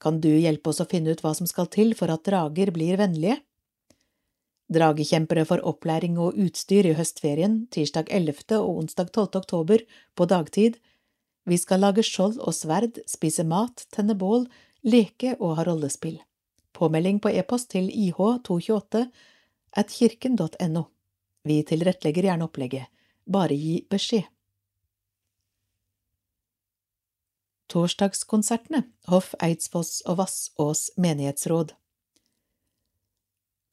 Kan 0.00 0.20
du 0.20 0.28
hjelpe 0.28 0.70
oss 0.70 0.80
å 0.80 0.88
finne 0.88 1.10
ut 1.10 1.22
hva 1.24 1.34
som 1.34 1.46
skal 1.46 1.66
til 1.66 1.94
for 1.98 2.12
at 2.12 2.24
drager 2.26 2.70
blir 2.74 2.98
vennlige? 3.00 3.40
Dragekjempere 4.72 5.44
får 5.44 5.62
opplæring 5.66 6.18
og 6.18 6.38
utstyr 6.40 6.86
i 6.88 6.94
høstferien, 6.96 7.66
tirsdag 7.74 8.08
11. 8.10 8.58
og 8.58 8.84
onsdag 8.84 9.10
12. 9.12 9.40
oktober, 9.42 9.84
på 10.16 10.26
dagtid. 10.26 10.78
Vi 11.44 11.58
skal 11.60 11.84
lage 11.84 12.04
skjold 12.06 12.38
og 12.40 12.54
sverd, 12.56 13.02
spise 13.06 13.44
mat, 13.44 13.84
tenne 13.92 14.16
bål, 14.16 14.46
leke 14.82 15.36
og 15.38 15.58
ha 15.58 15.66
rollespill. 15.68 16.20
Påmelding 16.74 17.20
på 17.20 17.30
e-post 17.30 17.70
til 17.74 17.90
ih228 17.92 19.04
at 19.76 19.90
kirken.no. 19.92 20.86
Vi 21.44 21.60
tilrettelegger 21.68 22.30
gjerne 22.30 22.48
opplegget. 22.48 22.88
Bare 23.26 23.54
gi 23.54 23.82
beskjed. 23.90 24.24
Torsdagskonsertene 27.74 28.84
Hoff, 29.10 29.32
Eidsfoss 29.42 30.04
og 30.06 30.20
Vassås 30.20 30.92
menighetsråd. 30.94 31.72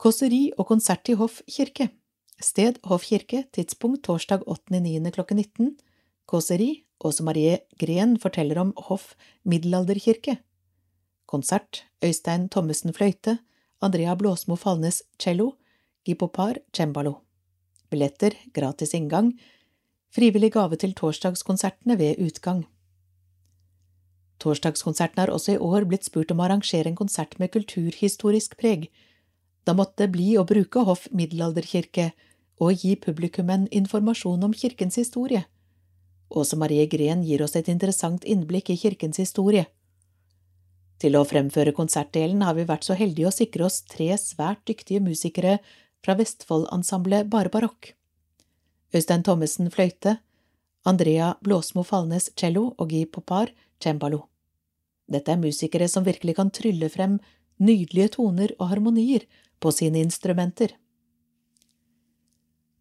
Kåseri 0.02 0.48
og 0.58 0.66
konsert 0.72 1.12
i 1.12 1.18
Hoff 1.20 1.44
kirke. 1.46 1.92
Sted 2.42 2.80
Hoff 2.90 3.06
kirke, 3.06 3.44
tidspunkt 3.54 4.02
torsdag 4.08 4.48
8.9. 4.50 5.12
klokken 5.14 5.38
19. 5.38 5.76
Kåseri 6.26 6.72
Åse 7.06 7.22
Marie 7.22 7.60
Gren 7.78 8.18
forteller 8.18 8.64
om 8.64 8.74
Hoff 8.90 9.14
middelalderkirke. 9.46 10.40
Konsert 11.30 11.84
Øystein 12.02 12.50
Thommessen 12.50 12.98
fløyte, 12.98 13.38
Andrea 13.82 14.18
Blåsmo 14.18 14.58
Falnes 14.58 15.04
cello, 15.22 15.52
Gipopar 16.06 16.58
cembalo. 16.74 17.20
Billetter 17.94 18.34
gratis 18.54 18.98
inngang. 18.98 19.36
Frivillig 20.10 20.56
gave 20.58 20.82
til 20.82 20.98
torsdagskonsertene 20.98 22.00
ved 22.02 22.18
utgang. 22.18 22.66
Torsdagskonserten 24.42 25.22
har 25.22 25.32
også 25.32 25.56
i 25.56 25.62
år 25.62 25.86
blitt 25.86 26.08
spurt 26.08 26.32
om 26.34 26.42
å 26.42 26.48
arrangere 26.48 26.90
en 26.90 26.98
konsert 26.98 27.38
med 27.40 27.54
kulturhistorisk 27.54 28.58
preg 28.58 28.90
da 29.64 29.74
måtte 29.78 30.04
det 30.04 30.12
bli 30.16 30.34
å 30.38 30.46
bruke 30.48 30.84
Hoff 30.88 31.08
middelalderkirke 31.14 32.12
og 32.62 32.84
gi 32.84 32.96
publikummen 32.98 33.68
informasjon 33.74 34.48
om 34.48 34.56
kirkens 34.58 34.98
historie. 34.98 35.44
Åse 36.32 36.58
Marie 36.58 36.88
Gren 36.90 37.24
gir 37.28 37.44
oss 37.44 37.58
et 37.60 37.70
interessant 37.70 38.26
innblikk 38.26 38.72
i 38.72 38.80
kirkens 38.80 39.20
historie. 39.22 39.68
Til 41.02 41.18
å 41.18 41.26
fremføre 41.26 41.74
konsertdelen 41.78 42.44
har 42.46 42.56
vi 42.58 42.68
vært 42.70 42.86
så 42.86 42.98
heldige 42.98 43.30
å 43.30 43.36
sikre 43.36 43.66
oss 43.68 43.82
tre 43.90 44.12
svært 44.22 44.64
dyktige 44.70 45.02
musikere 45.04 45.58
fra 46.06 46.16
Vestfold-ensemblet 46.18 47.30
Bare 47.30 47.54
barokk. 47.54 47.94
Øystein 48.94 49.26
Thommessen 49.26 49.72
fløyte, 49.74 50.18
Andrea 50.86 51.36
Blåsmo 51.42 51.84
Falnes 51.86 52.30
cello 52.38 52.72
og 52.78 52.90
Guy 52.90 53.06
Popar 53.06 53.54
cembalo. 53.82 54.31
Dette 55.12 55.34
er 55.34 55.42
musikere 55.42 55.90
som 55.92 56.06
virkelig 56.08 56.38
kan 56.38 56.52
trylle 56.54 56.90
frem 56.90 57.20
nydelige 57.62 58.16
toner 58.18 58.54
og 58.60 58.72
harmonier 58.72 59.28
på 59.62 59.74
sine 59.76 60.02
instrumenter. 60.02 60.74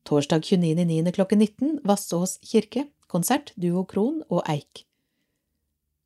Torsdag 0.08 0.46
29.9. 0.46 1.10
klokken 1.12 1.42
19 1.42 1.80
Vassås 1.84 2.38
kirke, 2.46 2.86
konsert, 3.10 3.52
duo 3.56 3.84
Kron 3.84 4.22
og 4.30 4.42
Eik. 4.48 4.86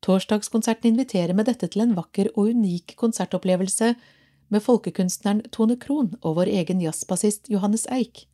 Torsdagskonserten 0.05 0.91
inviterer 0.91 1.33
med 1.33 1.47
dette 1.49 1.69
til 1.71 1.85
en 1.85 1.95
vakker 1.97 2.29
og 2.35 2.51
unik 2.53 2.93
konsertopplevelse 2.99 3.95
med 4.53 4.61
folkekunstneren 4.61 5.41
Tone 5.55 5.77
Krohn 5.81 6.11
og 6.21 6.35
vår 6.37 6.51
egen 6.59 6.83
jazzbassist 6.83 7.49
Johannes 7.49 7.87
Eik. 7.89 8.27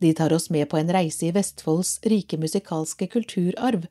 De 0.00 0.12
tar 0.14 0.32
oss 0.32 0.48
med 0.54 0.68
på 0.70 0.78
en 0.78 0.92
reise 0.94 1.26
i 1.26 1.34
Vestfolds 1.34 1.98
rike 2.06 2.38
musikalske 2.38 3.10
kulturarv, 3.10 3.88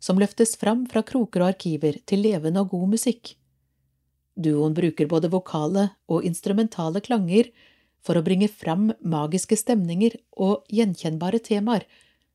som 0.00 0.20
løftes 0.20 0.56
fram 0.60 0.84
fra 0.90 1.02
kroker 1.06 1.42
og 1.44 1.54
arkiver 1.54 1.98
til 2.06 2.22
levende 2.26 2.62
og 2.62 2.74
god 2.74 2.94
musikk. 2.96 3.34
Duoen 4.36 4.74
bruker 4.76 5.08
både 5.08 5.30
vokale 5.32 5.88
og 6.12 6.26
instrumentale 6.28 7.00
klanger 7.00 7.48
for 8.04 8.18
å 8.18 8.24
bringe 8.24 8.48
fram 8.52 8.90
magiske 9.00 9.56
stemninger 9.58 10.18
og 10.36 10.66
gjenkjennbare 10.72 11.40
temaer 11.42 11.86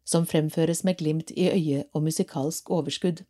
som 0.04 0.26
fremføres 0.26 0.84
med 0.84 0.98
glimt 1.00 1.32
i 1.32 1.48
øyet 1.52 1.90
og 1.94 2.04
musikalsk 2.08 2.72
overskudd. 2.74 3.22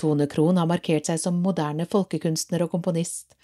Tone 0.00 0.26
Krohn 0.26 0.58
har 0.58 0.66
markert 0.66 1.06
seg 1.06 1.20
som 1.22 1.42
moderne 1.44 1.86
folkekunstner 1.86 2.64
og 2.64 2.72
komponist. 2.72 3.36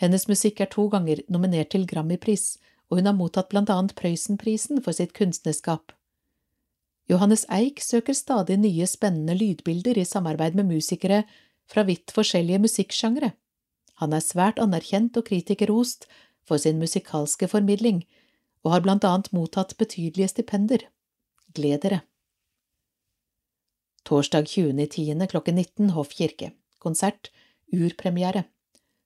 Hennes 0.00 0.24
musikk 0.30 0.62
er 0.64 0.70
to 0.72 0.86
ganger 0.88 1.20
nominert 1.28 1.74
til 1.74 1.84
Grammy-pris, 1.90 2.56
og 2.88 2.98
hun 2.98 3.10
har 3.10 3.18
mottatt 3.18 3.50
blant 3.52 3.70
annet 3.70 3.94
Prøysenprisen 3.98 4.80
for 4.84 4.96
sitt 4.96 5.12
kunstnerskap. 5.16 5.92
Johannes 7.10 7.44
Eik 7.52 7.82
søker 7.84 8.16
stadig 8.16 8.56
nye 8.62 8.86
spennende 8.88 9.36
lydbilder 9.36 9.98
i 10.00 10.06
samarbeid 10.08 10.56
med 10.56 10.70
musikere 10.70 11.24
fra 11.68 11.84
vidt 11.84 12.12
forskjellige 12.16 12.62
musikksjangre. 12.64 13.34
Han 14.00 14.16
er 14.16 14.24
svært 14.24 14.58
anerkjent 14.62 15.16
og 15.20 15.26
kritikerrost 15.28 16.08
for 16.48 16.60
sin 16.60 16.80
musikalske 16.80 17.48
formidling, 17.48 18.02
og 18.64 18.72
har 18.72 18.84
blant 18.84 19.04
annet 19.04 19.30
mottatt 19.36 19.76
betydelige 19.76 20.32
stipender. 20.32 20.86
Gled 21.54 21.84
dere! 21.84 22.00
Torsdag 24.04 24.48
20.10. 24.48 25.26
klokken 25.32 25.54
19 25.60 25.90
Hoff 25.96 26.12
kirke. 26.16 26.52
Konsert. 26.80 27.30
Urpremiere. 27.72 28.44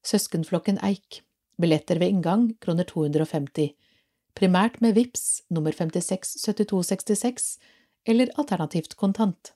Søskenflokken 0.02 0.78
Eik. 0.82 1.22
Billetter 1.58 1.98
ved 1.98 2.14
inngang 2.14 2.48
kroner 2.62 2.86
250. 2.86 3.74
Primært 4.34 4.80
med 4.80 4.94
VIPS 4.94 5.42
nummer 5.50 5.74
567266 5.74 7.58
eller 8.08 8.30
alternativt 8.40 8.96
kontant. 8.96 9.52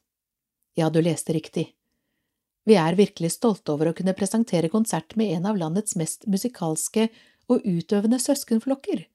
Ja, 0.77 0.91
du 0.91 1.01
leste 1.03 1.33
riktig. 1.33 1.73
Vi 2.69 2.77
er 2.79 2.95
virkelig 2.95 3.33
stolte 3.35 3.75
over 3.75 3.91
å 3.91 3.95
kunne 3.97 4.15
presentere 4.15 4.71
konsert 4.71 5.17
med 5.19 5.33
en 5.35 5.49
av 5.51 5.59
landets 5.59 5.97
mest 5.99 6.29
musikalske 6.31 7.09
og 7.51 7.65
utøvende 7.67 8.21
søskenflokker. 8.23 9.07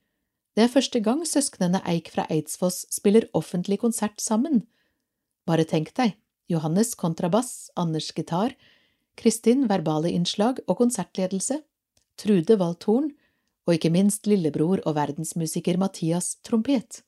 Det 0.57 0.65
er 0.65 0.73
første 0.73 0.99
gang 1.05 1.21
søsknene 1.29 1.83
Eik 1.87 2.09
fra 2.11 2.25
Eidsfoss 2.33 2.87
spiller 2.91 3.29
offentlig 3.37 3.79
konsert 3.83 4.19
sammen. 4.19 4.63
Bare 5.47 5.67
tenk 5.69 5.93
deg, 5.95 6.17
Johannes 6.49 6.95
kontrabass, 6.97 7.69
Anders 7.77 8.09
gitar, 8.17 8.55
Kristin 9.17 9.67
verbale 9.69 10.11
innslag 10.13 10.59
og 10.67 10.81
konsertledelse, 10.81 11.61
Trude 12.17 12.57
Waldthorn 12.57 13.11
og 13.67 13.75
ikke 13.75 13.93
minst 13.93 14.27
lillebror 14.27 14.81
og 14.83 14.95
verdensmusiker 14.97 15.77
Mathias 15.77 16.35
trompet. 16.45 17.03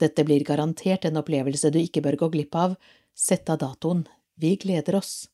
Dette 0.00 0.24
blir 0.24 0.44
garantert 0.44 1.04
en 1.04 1.16
opplevelse 1.16 1.70
du 1.72 1.78
ikke 1.80 2.02
bør 2.04 2.18
gå 2.20 2.28
glipp 2.34 2.54
av, 2.54 2.76
sett 3.16 3.48
av 3.48 3.62
datoen, 3.62 4.04
vi 4.36 4.56
gleder 4.60 4.98
oss. 4.98 5.28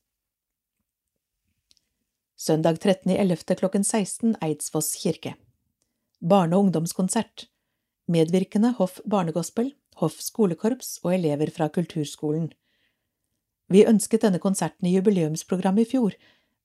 Søndag 2.38 2.78
13.11. 2.82 3.54
klokken 3.58 3.84
16 3.84 4.36
Eidsfoss 4.42 4.94
kirke. 5.02 5.34
Barne- 6.18 6.56
og 6.56 6.68
ungdomskonsert. 6.68 7.46
Medvirkende 8.06 8.72
Hoff 8.78 9.00
Barnegospel, 9.04 9.72
Hoff 9.98 10.20
skolekorps 10.22 10.96
og 11.04 11.14
elever 11.14 11.50
fra 11.54 11.68
kulturskolen. 11.68 12.52
Vi 13.70 13.84
ønsket 13.86 14.26
denne 14.26 14.40
konserten 14.42 14.86
i 14.86 14.94
jubileumsprogrammet 14.96 15.86
i 15.86 15.90
fjor, 15.94 16.16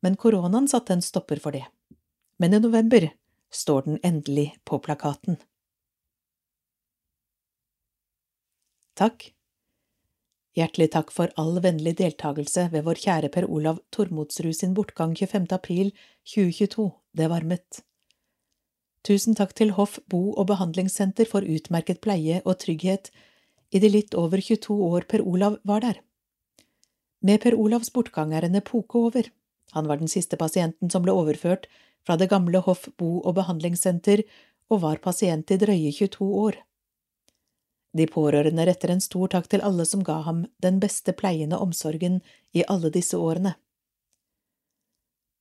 men 0.01 0.17
koronaen 0.17 0.69
satte 0.69 0.93
en 0.93 1.05
stopper 1.05 1.41
for 1.41 1.53
det. 1.53 1.65
Men 2.37 2.53
i 2.53 2.61
november 2.61 3.09
står 3.53 3.85
den 3.85 4.01
endelig 4.03 4.51
på 4.65 4.79
plakaten. 4.83 5.37
Takk. 8.97 9.27
Hjertelig 10.57 10.87
takk 10.95 11.11
for 11.13 11.29
all 11.37 11.59
vennlig 11.61 11.99
deltakelse 11.99 12.63
ved 12.73 12.85
vår 12.87 12.97
kjære 13.03 13.29
Per 13.29 13.45
Olav 13.45 13.77
Tormodsrud 13.93 14.57
sin 14.57 14.73
bortgang 14.73 15.13
25. 15.13 15.45
april 15.53 15.91
2022, 16.25 16.87
det 17.13 17.27
varmet. 17.29 17.83
Tusen 19.05 19.37
takk 19.37 19.53
til 19.53 19.75
Hoff 19.77 19.99
bo- 20.09 20.33
og 20.33 20.47
behandlingssenter 20.49 21.29
for 21.29 21.45
utmerket 21.45 22.01
pleie 22.01 22.41
og 22.43 22.57
trygghet 22.63 23.11
i 23.69 23.79
de 23.83 23.91
litt 23.93 24.17
over 24.17 24.41
22 24.41 24.79
år 24.89 25.05
Per 25.05 25.21
Olav 25.21 25.59
var 25.63 25.85
der. 25.85 26.01
Med 27.21 27.43
Per 27.43 27.53
Olavs 27.53 27.93
bortgang 27.93 28.33
er 28.33 28.49
en 28.49 28.57
epoke 28.57 28.97
over. 28.97 29.29
Han 29.77 29.85
var 29.85 30.01
den 30.01 30.09
siste 30.09 30.41
pasienten 30.41 30.89
som 30.89 31.05
ble 31.05 31.13
overført 31.13 31.69
fra 32.01 32.17
det 32.17 32.31
gamle 32.33 32.65
Hoff 32.65 32.89
bo- 32.97 33.21
og 33.21 33.37
behandlingssenter 33.37 34.25
og 34.73 34.81
var 34.81 35.03
pasient 35.05 35.53
i 35.53 35.61
drøye 35.61 35.93
22 35.93 36.33
år. 36.47 36.57
De 37.97 38.05
pårørende 38.07 38.65
retter 38.67 38.91
en 38.93 39.01
stor 39.01 39.31
takk 39.33 39.47
til 39.49 39.63
alle 39.65 39.85
som 39.89 40.03
ga 40.05 40.19
ham 40.27 40.43
den 40.61 40.77
beste 40.83 41.15
pleien 41.17 41.55
og 41.55 41.69
omsorgen 41.69 42.19
i 42.53 42.65
alle 42.67 42.91
disse 42.93 43.17
årene. 43.17 43.55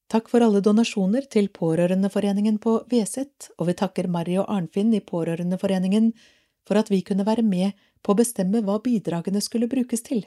Takk 0.07 0.31
for 0.31 0.45
alle 0.47 0.63
donasjoner 0.63 1.27
til 1.27 1.49
Pårørendeforeningen 1.51 2.61
på 2.63 2.77
Veset, 2.93 3.49
og 3.59 3.67
vi 3.67 3.75
takker 3.81 4.07
Mari 4.07 4.37
og 4.39 4.47
Arnfinn 4.55 4.95
i 4.95 5.03
Pårørendeforeningen 5.03 6.13
for 6.67 6.79
at 6.79 6.93
vi 6.93 7.01
kunne 7.03 7.27
være 7.27 7.43
med 7.43 7.75
på 8.07 8.15
å 8.15 8.19
bestemme 8.21 8.63
hva 8.63 8.79
bidragene 8.85 9.43
skulle 9.43 9.67
brukes 9.71 10.07
til. 10.07 10.23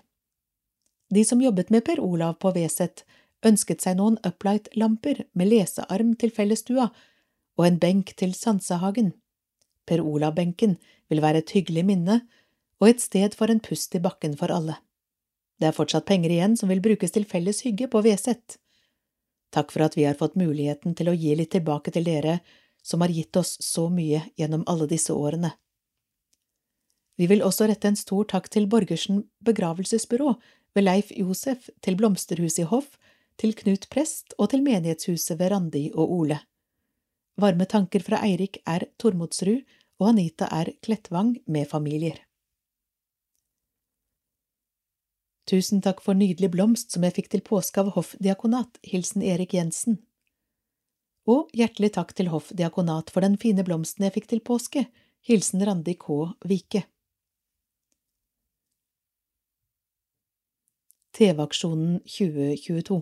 De 1.09 1.23
som 1.25 1.39
jobbet 1.41 1.71
med 1.71 1.85
Per 1.87 2.03
Olav 2.03 2.35
på 2.43 2.51
Veset, 2.57 3.05
ønsket 3.45 3.81
seg 3.81 3.95
noen 3.97 4.19
uplight-lamper 4.27 5.23
med 5.39 5.47
lesearm 5.47 6.11
til 6.19 6.35
fellesstua 6.35 6.89
og 7.57 7.65
en 7.65 7.79
benk 7.79 8.11
til 8.19 8.35
Sansehagen. 8.35 9.13
Per 9.89 10.03
Olav-benken 10.05 10.77
vil 11.09 11.23
være 11.23 11.41
et 11.43 11.55
hyggelig 11.55 11.85
minne 11.87 12.21
og 12.79 12.91
et 12.91 13.01
sted 13.03 13.35
for 13.35 13.51
en 13.51 13.61
pust 13.63 13.95
i 13.97 14.03
bakken 14.03 14.37
for 14.39 14.53
alle. 14.53 14.77
Det 15.59 15.67
er 15.67 15.75
fortsatt 15.75 16.07
penger 16.07 16.31
igjen 16.31 16.55
som 16.55 16.71
vil 16.71 16.83
brukes 16.83 17.11
til 17.11 17.25
felles 17.27 17.63
hygge 17.65 17.89
på 17.91 18.03
Veset. 18.05 18.59
Takk 19.51 19.73
for 19.73 19.83
at 19.83 19.97
vi 19.97 20.05
har 20.05 20.17
fått 20.19 20.37
muligheten 20.39 20.93
til 20.95 21.09
å 21.09 21.17
gi 21.17 21.33
litt 21.35 21.51
tilbake 21.55 21.91
til 21.91 22.05
dere 22.07 22.39
som 22.85 23.01
har 23.01 23.11
gitt 23.11 23.35
oss 23.35 23.57
så 23.63 23.89
mye 23.91 24.21
gjennom 24.39 24.63
alle 24.71 24.87
disse 24.87 25.13
årene. 25.13 25.51
Vi 27.19 27.27
vil 27.27 27.43
også 27.43 27.67
rette 27.67 27.89
en 27.89 27.99
stor 27.99 28.29
takk 28.31 28.47
til 28.53 28.69
Borgersen 28.71 29.25
begravelsesbyrå 29.43 30.37
ved 30.77 30.85
Leif 30.85 31.09
Josef, 31.11 31.67
til 31.83 31.97
Blomsterhuset 31.99 32.63
i 32.63 32.67
Hoff, 32.69 32.93
til 33.39 33.51
Knut 33.57 33.89
Prest 33.91 34.35
og 34.37 34.53
til 34.53 34.63
menighetshuset 34.63 35.39
ved 35.39 35.51
Randi 35.51 35.89
og 35.91 36.13
Ole. 36.21 36.39
Varme 37.39 37.67
tanker 37.67 38.03
fra 38.03 38.21
Eirik 38.23 38.61
R. 38.67 38.85
Tormodsrud 38.99 39.63
og 39.99 40.13
Anita 40.13 40.47
R. 40.55 40.71
Klettvang 40.81 41.35
med 41.45 41.67
familier. 41.67 42.17
Tusen 45.49 45.81
takk 45.81 46.01
for 46.05 46.13
nydelig 46.13 46.51
blomst 46.53 46.93
som 46.93 47.03
jeg 47.03 47.15
fikk 47.15 47.31
til 47.33 47.41
påske 47.45 47.81
av 47.81 47.95
Hoff 47.95 48.13
diakonat, 48.21 48.77
hilsen 48.85 49.25
Erik 49.25 49.55
Jensen. 49.57 49.97
Og 51.29 51.49
hjertelig 51.57 51.95
takk 51.97 52.13
til 52.17 52.29
Hoff 52.29 52.51
diakonat 52.53 53.09
for 53.13 53.25
den 53.25 53.35
fine 53.41 53.65
blomsten 53.65 54.05
jeg 54.05 54.15
fikk 54.19 54.29
til 54.29 54.43
påske, 54.45 54.85
hilsen 55.25 55.65
Randi 55.65 55.97
K. 55.97 56.21
Vike. 56.45 56.85
TV-aksjonen 61.17 61.97
2022 62.05 63.01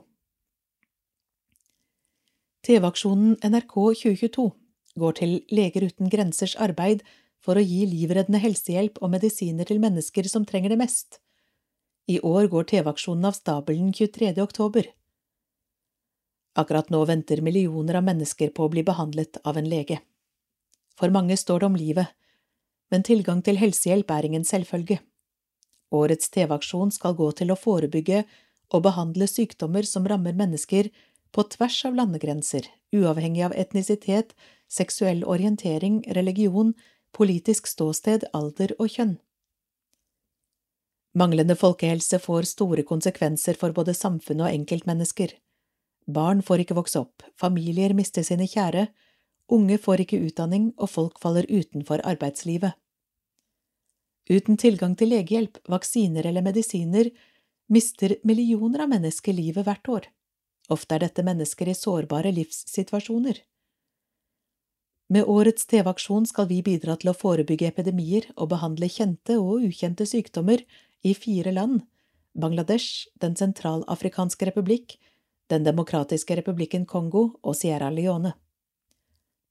TV-aksjonen 2.65 3.35
NRK 3.45 3.75
2022 3.99 4.47
går 4.99 5.17
til 5.19 5.39
Leger 5.53 5.87
uten 5.87 6.11
grensers 6.11 6.55
arbeid 6.59 7.03
for 7.43 7.57
å 7.57 7.63
gi 7.63 7.85
livreddende 7.87 8.41
helsehjelp 8.43 8.99
og 9.01 9.13
medisiner 9.13 9.67
til 9.69 9.81
mennesker 9.83 10.27
som 10.29 10.45
trenger 10.45 10.73
det 10.73 10.81
mest. 10.81 11.19
I 12.07 12.19
år 12.23 12.47
går 12.51 12.69
TV-aksjonen 12.71 13.27
av 13.29 13.35
stabelen 13.35 13.91
23. 13.93 14.33
oktober. 14.43 14.87
Akkurat 16.57 16.89
nå 16.89 17.03
venter 17.05 17.43
millioner 17.45 17.99
av 17.99 18.05
mennesker 18.07 18.53
på 18.55 18.65
å 18.65 18.71
bli 18.73 18.83
behandlet 18.87 19.37
av 19.43 19.59
en 19.59 19.67
lege. 19.69 19.99
For 20.97 21.13
mange 21.13 21.37
står 21.37 21.61
det 21.61 21.69
om 21.69 21.77
livet, 21.77 22.07
men 22.89 23.03
tilgang 23.05 23.43
til 23.45 23.59
helsehjelp 23.61 24.11
er 24.15 24.25
ingen 24.25 24.47
selvfølge. 24.47 25.01
Årets 25.93 26.31
TV-aksjon 26.33 26.91
skal 26.95 27.15
gå 27.15 27.29
til 27.37 27.51
å 27.51 27.59
forebygge 27.59 28.23
og 28.73 28.83
behandle 28.87 29.27
sykdommer 29.29 29.85
som 29.87 30.07
rammer 30.07 30.35
mennesker 30.35 30.89
på 31.31 31.45
tvers 31.53 31.83
av 31.87 31.95
landegrenser, 31.99 32.65
uavhengig 32.95 33.45
av 33.45 33.55
etnisitet, 33.55 34.33
seksuell 34.67 35.23
orientering, 35.25 36.03
religion, 36.15 36.73
politisk 37.15 37.67
ståsted, 37.67 38.27
alder 38.33 38.73
og 38.77 38.91
kjønn. 38.93 39.17
Manglende 41.17 41.55
folkehelse 41.57 42.19
får 42.21 42.45
store 42.51 42.83
konsekvenser 42.85 43.57
for 43.57 43.73
både 43.73 43.95
samfunn 43.97 44.43
og 44.45 44.51
enkeltmennesker. 44.51 45.31
Barn 46.05 46.43
får 46.45 46.63
ikke 46.63 46.77
vokse 46.77 47.01
opp, 47.01 47.23
familier 47.35 47.95
mister 47.97 48.23
sine 48.23 48.45
kjære, 48.47 48.87
unge 49.49 49.79
får 49.81 50.03
ikke 50.03 50.19
utdanning, 50.27 50.69
og 50.77 50.91
folk 50.91 51.17
faller 51.23 51.47
utenfor 51.49 52.03
arbeidslivet. 52.05 52.77
Uten 54.29 54.59
tilgang 54.59 54.93
til 54.99 55.13
legehjelp, 55.15 55.57
vaksiner 55.71 56.27
eller 56.27 56.43
medisiner 56.43 57.09
mister 57.71 58.17
millioner 58.27 58.83
av 58.83 58.91
mennesker 58.91 59.33
livet 59.35 59.65
hvert 59.65 59.89
år. 59.89 60.07
Ofte 60.69 60.95
er 60.95 61.05
dette 61.07 61.23
mennesker 61.23 61.71
i 61.71 61.75
sårbare 61.75 62.33
livssituasjoner. 62.35 63.39
Med 65.07 65.23
årets 65.23 65.65
TV-aksjon 65.71 66.25
skal 66.27 66.49
vi 66.49 66.59
bidra 66.63 66.97
til 66.99 67.13
å 67.13 67.15
forebygge 67.15 67.69
epidemier 67.69 68.25
og 68.35 68.49
behandle 68.51 68.89
kjente 68.91 69.37
og 69.39 69.63
ukjente 69.63 70.07
sykdommer 70.07 70.65
i 71.07 71.13
fire 71.15 71.53
land– 71.55 71.85
Bangladesh, 72.37 73.07
Den 73.15 73.33
sentralafrikanske 73.39 74.49
republikk, 74.49 74.97
Den 75.49 75.63
demokratiske 75.63 76.35
republikken 76.37 76.85
Kongo 76.85 77.39
og 77.41 77.55
Sierra 77.55 77.87
Leone. 77.89 78.33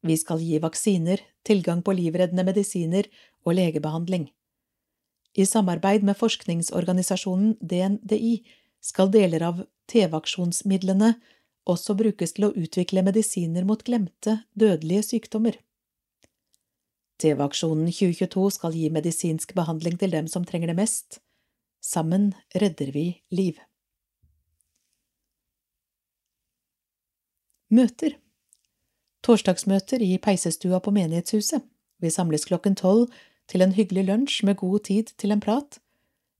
Vi 0.04 0.16
skal 0.20 0.44
gi 0.44 0.60
vaksiner, 0.62 1.22
tilgang 1.42 1.80
på 1.82 1.96
livreddende 1.96 2.44
medisiner 2.44 3.08
og 3.42 3.56
legebehandling. 3.56 4.28
I 5.36 5.44
samarbeid 5.48 6.04
med 6.04 6.20
forskningsorganisasjonen 6.20 7.56
DNDI 7.60 8.44
skal 8.84 9.08
deler 9.10 9.42
av 9.48 9.64
TV-aksjonsmidlene 9.88 11.14
også 11.66 11.96
brukes 11.98 12.36
til 12.36 12.48
å 12.48 12.54
utvikle 12.54 13.04
medisiner 13.06 13.66
mot 13.66 13.82
glemte, 13.86 14.40
dødelige 14.54 15.04
sykdommer. 15.10 15.58
TV-aksjonen 17.22 17.88
2022 17.88 18.50
skal 18.58 18.76
gi 18.76 18.90
medisinsk 18.92 19.54
behandling 19.56 19.96
til 20.00 20.12
dem 20.12 20.28
som 20.28 20.44
trenger 20.44 20.72
det 20.72 20.80
mest. 20.80 21.20
Sammen 21.80 22.32
redder 22.54 22.92
vi 22.92 23.06
liv. 23.32 23.58
Møter 27.72 28.14
Torsdagsmøter 29.26 30.02
i 30.06 30.20
peisestua 30.22 30.78
på 30.78 30.92
menighetshuset. 30.94 31.64
Vi 31.98 32.12
samles 32.14 32.44
klokken 32.46 32.76
tolv 32.78 33.08
til 33.50 33.64
en 33.64 33.72
hyggelig 33.74 34.04
lunsj 34.06 34.44
med 34.46 34.60
god 34.60 34.84
tid 34.86 35.10
til 35.18 35.34
en 35.34 35.42
prat. 35.42 35.80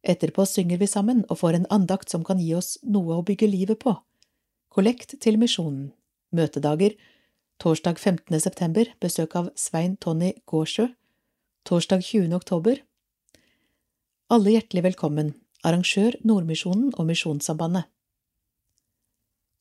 Etterpå 0.07 0.45
synger 0.47 0.79
vi 0.79 0.87
sammen 0.87 1.25
og 1.27 1.41
får 1.41 1.59
en 1.59 1.67
andakt 1.75 2.13
som 2.13 2.23
kan 2.23 2.39
gi 2.39 2.53
oss 2.55 2.77
noe 2.87 3.17
å 3.17 3.25
bygge 3.27 3.49
livet 3.51 3.81
på. 3.83 3.97
Kollekt 4.77 5.15
til 5.25 5.39
misjonen. 5.41 5.95
Møtedager. 6.37 6.99
Torsdag 7.57 7.97
15. 7.97 8.37
september 8.45 8.91
besøk 9.01 9.33
av 9.41 9.47
Svein 9.57 9.95
Tonny 9.97 10.35
Gårdsjø. 10.45 10.91
Torsdag 11.65 12.05
20. 12.05 12.35
oktober. 12.37 12.83
Alle 14.29 14.53
hjertelig 14.53 14.83
velkommen. 14.91 15.33
Arrangør 15.65 16.19
Nordmisjonen 16.29 16.93
og 16.93 17.09
Misjonssambandet. 17.09 17.89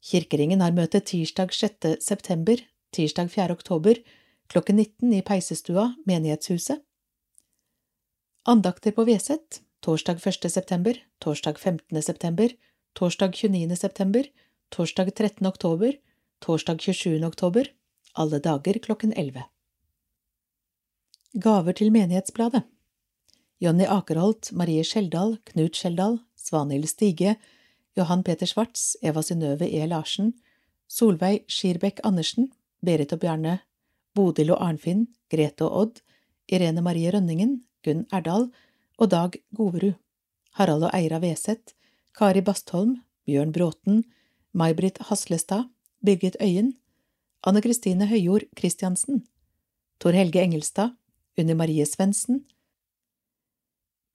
Kirkeringen 0.04 0.60
har 0.60 0.75
møte 0.75 0.99
tirsdag 0.99 1.56
6. 1.56 1.95
september, 2.04 2.60
tirsdag 2.91 3.32
4. 3.32 3.56
oktober, 3.56 4.04
klokken 4.51 4.84
19 4.84 5.15
i 5.15 5.23
Peisestua, 5.23 5.93
menighetshuset. 6.04 6.84
Andakter 8.43 8.91
på 8.91 9.08
Veset 9.08 9.63
torsdag 9.80 10.19
1. 10.19 10.51
september, 10.51 10.99
torsdag 11.23 11.56
15. 11.56 12.01
september, 12.04 12.51
torsdag 12.99 13.32
29. 13.32 13.80
september, 13.80 14.28
torsdag 14.69 15.15
13. 15.15 15.47
oktober, 15.47 15.93
torsdag 16.39 16.82
27. 16.82 17.25
oktober, 17.25 17.67
alle 18.13 18.39
dager 18.39 18.80
klokken 18.80 19.13
11. 19.13 19.43
Gaver 21.34 21.73
til 21.73 21.91
Menighetsbladet 21.91 22.63
Jonny 23.60 23.86
Akerholt, 23.88 24.51
Marie 24.51 24.84
Skjeldal, 24.84 25.38
Knut 25.47 25.75
Skjeldal, 25.75 26.19
Svanhild 26.36 26.89
Stige, 26.89 27.38
Johan 27.95 28.23
Peter 28.23 28.45
Schwartz, 28.45 28.95
Eva 29.01 29.23
Synnøve 29.23 29.67
E. 29.69 29.86
Larsen, 29.88 30.34
Solveig 30.88 31.45
Skirbekk 31.47 32.01
Andersen, 32.04 32.51
Berit 32.84 33.13
og 33.15 33.21
Bjarne, 33.23 33.60
Bodil 34.15 34.51
og 34.51 34.62
Arnfinn, 34.63 35.08
Grete 35.32 35.65
og 35.67 35.78
Odd, 35.82 36.01
Irene 36.51 36.84
Marie 36.84 37.12
Rønningen, 37.12 37.62
Gunn 37.84 38.06
Erdal 38.13 38.49
og 38.99 39.10
Dag 39.12 39.39
Goverud, 39.56 39.95
Harald 40.60 40.84
og 40.88 40.93
Eira 40.95 41.19
Veseth, 41.23 41.73
Kari 42.15 42.43
Bastholm, 42.43 42.99
Bjørn 43.25 43.51
Bråten, 43.56 44.04
May-Britt 44.55 45.01
Haslestad, 45.09 45.67
Birgit 45.99 46.35
Øyen, 46.41 46.73
Anne 47.43 47.61
Kristine 47.61 48.07
Høyjord 48.07 48.47
Christiansen, 48.57 49.25
Tor 49.99 50.15
Helge 50.15 50.39
Engelstad, 50.41 50.95
Unni 51.37 51.53
Marie 51.53 51.85
Svendsen, 51.85 52.45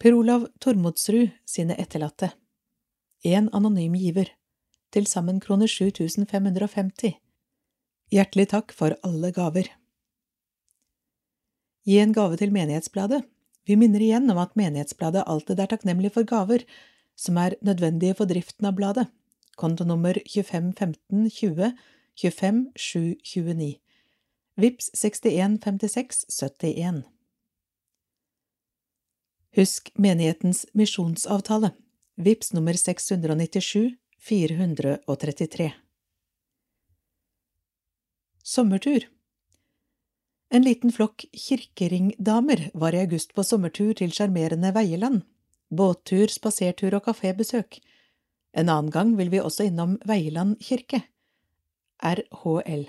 Per 0.01 0.17
Olav 0.17 0.47
Tormodsrud 0.61 1.29
sine 1.45 1.77
etterlatte, 1.77 2.31
en 3.25 3.51
anonym 3.53 3.99
giver, 4.01 4.31
til 4.91 5.07
sammen 5.07 5.43
kroner 5.45 5.69
7550. 5.69 7.19
Hjertelig 8.11 8.49
takk 8.55 8.73
for 8.73 8.97
alle 9.05 9.29
gaver. 9.37 9.69
Gi 11.85 12.01
en 12.01 12.17
gave 12.17 12.41
til 12.41 12.53
Menighetsbladet. 12.53 13.21
Vi 13.69 13.77
minner 13.77 14.01
igjen 14.01 14.33
om 14.33 14.41
at 14.41 14.57
Menighetsbladet 14.57 15.29
alltid 15.29 15.61
er 15.61 15.69
takknemlig 15.69 16.15
for 16.17 16.25
gaver 16.25 16.65
som 17.21 17.37
er 17.37 17.61
nødvendige 17.61 18.17
for 18.17 18.25
driften 18.25 18.67
av 18.67 18.79
bladet. 18.81 19.11
Kontonummer 19.61 20.19
251520 20.25 21.73
25729. 22.23 23.77
Vips 24.61 24.91
6156 24.95 26.25
71. 26.29 27.03
Husk 29.57 29.91
menighetens 29.95 30.67
misjonsavtale. 30.73 31.71
Vips 32.17 32.53
nummer 32.53 32.75
697 32.75 33.97
433. 34.19 35.73
Sommertur 38.43 39.09
En 40.51 40.63
liten 40.63 40.93
flokk 40.93 41.25
kirkeringdamer 41.33 42.71
var 42.75 42.95
i 42.95 43.01
august 43.01 43.35
på 43.35 43.45
sommertur 43.47 43.93
til 43.95 44.13
sjarmerende 44.13 44.73
Veieland. 44.75 45.23
Båttur, 45.71 46.27
spasertur 46.27 46.97
og 46.99 47.05
kafébesøk. 47.07 47.79
En 48.53 48.69
annen 48.69 48.91
gang 48.91 49.15
vil 49.19 49.31
vi 49.31 49.41
også 49.41 49.69
innom 49.69 49.99
Veieland 50.07 50.59
kirke. 50.65 51.05
RHL. 52.03 52.87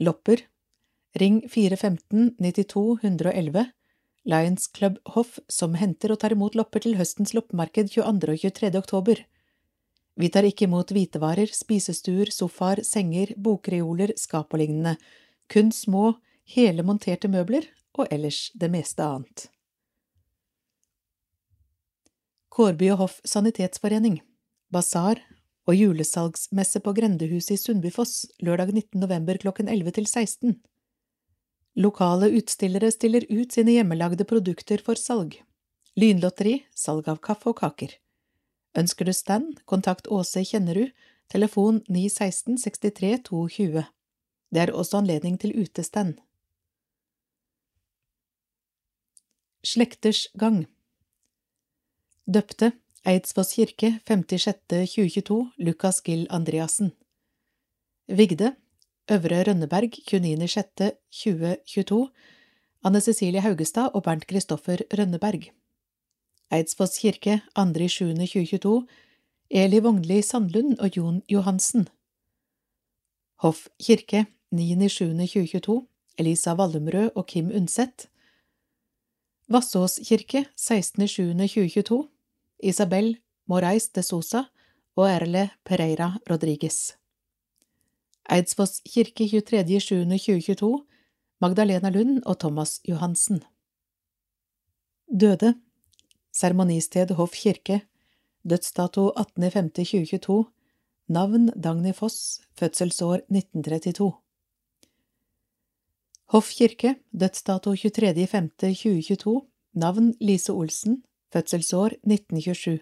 Lopper 0.00 0.44
Ring 1.16 1.40
415 1.48 2.36
92 2.38 2.98
111 3.02 3.64
Lions 4.26 4.66
Club 4.74 4.98
Hoff 5.14 5.38
som 5.48 5.76
henter 5.78 6.12
og 6.12 6.20
tar 6.20 6.34
imot 6.34 6.56
lopper 6.58 6.82
til 6.84 6.96
høstens 6.98 7.32
loppemarked 7.36 7.92
22. 7.94 8.34
og 8.34 8.42
23. 8.42 8.72
oktober. 8.78 9.22
Vi 10.16 10.28
tar 10.32 10.48
ikke 10.48 10.66
imot 10.66 10.92
hvitevarer, 10.92 11.52
spisestuer, 11.52 12.32
sofaer, 12.32 12.82
senger, 12.84 13.34
bokreoler, 13.36 14.14
skap 14.16 14.52
og 14.52 14.62
lignende, 14.62 14.96
kun 15.52 15.70
små, 15.72 16.16
hele 16.56 16.84
monterte 16.86 17.28
møbler 17.28 17.68
og 17.96 18.08
ellers 18.10 18.50
det 18.56 18.72
meste 18.72 19.04
annet. 19.04 19.46
Kårby 22.56 22.86
og 22.94 23.00
Hoff 23.02 23.16
Sanitetsforening, 23.28 24.22
basar 24.72 25.18
og 25.68 25.76
julesalgsmesse 25.76 26.80
på 26.80 26.94
Grendehuset 26.96 27.52
i 27.52 27.60
Sundbyfoss 27.60 28.22
lørdag 28.40 28.70
19. 28.72 29.02
november 29.02 29.36
klokken 29.42 29.68
11 29.68 29.92
til 29.98 30.06
16. 30.08 30.54
Lokale 31.84 32.30
utstillere 32.38 32.88
stiller 32.94 33.26
ut 33.28 33.52
sine 33.52 33.74
hjemmelagde 33.74 34.24
produkter 34.24 34.80
for 34.86 34.96
salg. 34.96 35.36
Lynlotteri, 36.00 36.62
salg 36.72 37.10
av 37.12 37.20
kaffe 37.20 37.50
og 37.52 37.58
kaker. 37.60 37.92
Ønsker 38.80 39.04
du 39.04 39.12
stand, 39.12 39.58
kontakt 39.68 40.08
Åse 40.08 40.40
Kjennerud, 40.40 40.94
telefon 41.28 41.82
916 41.90 42.56
63 42.62 43.18
220. 43.28 43.84
Det 44.48 44.62
er 44.62 44.72
også 44.72 45.02
anledning 45.02 45.36
til 45.44 45.52
utestand. 45.60 46.16
Slekters 49.60 50.24
gang 50.40 50.64
Døpte 52.26 52.72
Eidsvoss 53.06 53.54
kirke 53.54 54.00
5.6.2022 54.02 55.62
Lukas 55.62 56.02
Gill 56.02 56.26
Andreassen. 56.30 56.92
Vigde 58.08 58.56
Øvre 59.10 59.42
Rønneberg 59.46 59.90
29.6.2022 60.10 62.10
Anne 62.82 63.00
Cecilie 63.00 63.40
Haugestad 63.40 63.90
og 63.94 64.02
Bernt 64.02 64.26
Kristoffer 64.26 64.76
Rønneberg. 64.98 65.40
Eidsvoss 66.50 66.98
kirke 66.98 67.42
2.7.2022 67.58 68.86
Eli 69.50 69.78
Vognli 69.78 70.22
Sandlund 70.22 70.78
og 70.78 70.96
Jon 70.96 71.22
Johansen. 71.30 71.88
Hoff 73.36 73.66
kirke 73.78 74.26
9.7.2022 74.54 75.86
Elisa 76.18 76.54
Vallumrød 76.58 77.10
og 77.14 77.26
Kim 77.26 77.50
Undset. 77.54 78.08
Vassås 79.48 80.00
kirke 80.02 80.46
16.07.2022 80.58 82.15
Isabel 82.62 83.16
Morais 83.46 83.88
de 83.92 84.02
Sosa 84.02 84.44
og 84.96 85.08
Erle 85.10 85.50
Pereira 85.64 86.18
Rodriguez. 86.30 86.96
Eidsfoss 88.30 88.80
kirke 88.86 89.24
23.07.2022 89.24 90.86
Magdalena 91.40 91.90
Lund 91.90 92.22
og 92.26 92.38
Thomas 92.40 92.80
Johansen. 92.88 93.42
Døde. 95.06 95.54
Seremonisted 96.32 97.14
Hoff 97.14 97.32
kirke. 97.32 97.80
Dødsdato 98.42 99.10
18.05.2022 99.10 100.44
Navn 101.08 101.48
Dagny 101.62 101.94
Foss 101.94 102.40
Fødselsår 102.58 103.14
1932 103.14 104.12
Hoff 106.32 106.50
kirke. 106.50 106.96
Dødsdato 107.12 107.74
23.05.2022 107.74 109.46
Navn 109.74 110.14
Lise 110.20 110.52
Olsen 110.52 111.02
Fødselsår 111.34 111.96
1927 112.06 112.78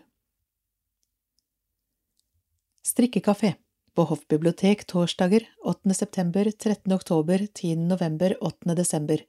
Strikkekafé 2.85 3.55
på 3.97 4.05
Hoff 4.11 4.27
bibliotek 4.29 4.83
torsdager 4.91 5.47
8. 5.65 5.95
september, 5.95 6.51
13. 6.51 6.93
oktober, 6.93 7.47
10. 7.47 7.77
november, 7.89 8.35
8. 8.45 8.75
desember. 8.77 9.23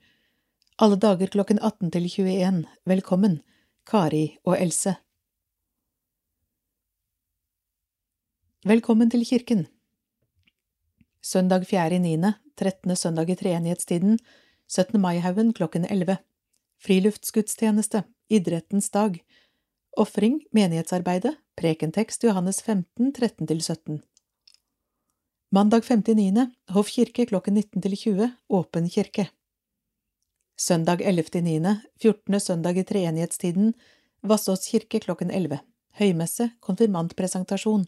Alle 0.83 0.97
dager 0.99 1.31
klokken 1.31 1.61
18 1.63 1.93
til 1.95 2.09
21. 2.09 2.65
Velkommen, 2.85 3.37
Kari 3.87 4.37
og 4.43 4.57
Else. 4.59 4.97
Velkommen 8.67 9.13
til 9.13 9.23
kirken. 9.23 9.67
Søndag 11.23 11.63
4.9., 11.71 12.33
13. 12.57 12.95
søndag 12.95 13.29
i 13.29 13.39
treenighetstiden, 13.39 14.19
17. 14.67 14.99
maihaugen 14.99 15.53
klokken 15.53 15.87
11. 15.87 16.17
Friluftsgudstjeneste, 16.83 18.03
idrettens 18.29 18.89
dag. 18.89 19.19
Ofring, 19.97 20.41
menighetsarbeidet, 20.51 21.35
prekentekst 21.55 22.23
Johannes 22.23 22.61
15, 22.61 23.13
13–17. 23.13 24.01
Mandag 25.51 25.83
5.9. 25.83 26.47
Hoff 26.75 26.89
kirke 26.91 27.25
klokken 27.25 27.53
19 27.53 27.81
til 27.81 27.97
20, 27.97 28.31
åpen 28.49 28.89
kirke. 28.89 29.29
Søndag 30.57 31.01
11.9., 31.01 31.75
14. 32.01 32.39
søndag 32.39 32.77
i 32.77 32.83
treenighetstiden, 32.83 33.73
Vassås 34.21 34.67
kirke 34.67 34.99
klokken 34.99 35.31
11. 35.31 35.59
Høymesse, 35.99 36.49
konfirmantpresentasjon. 36.59 37.85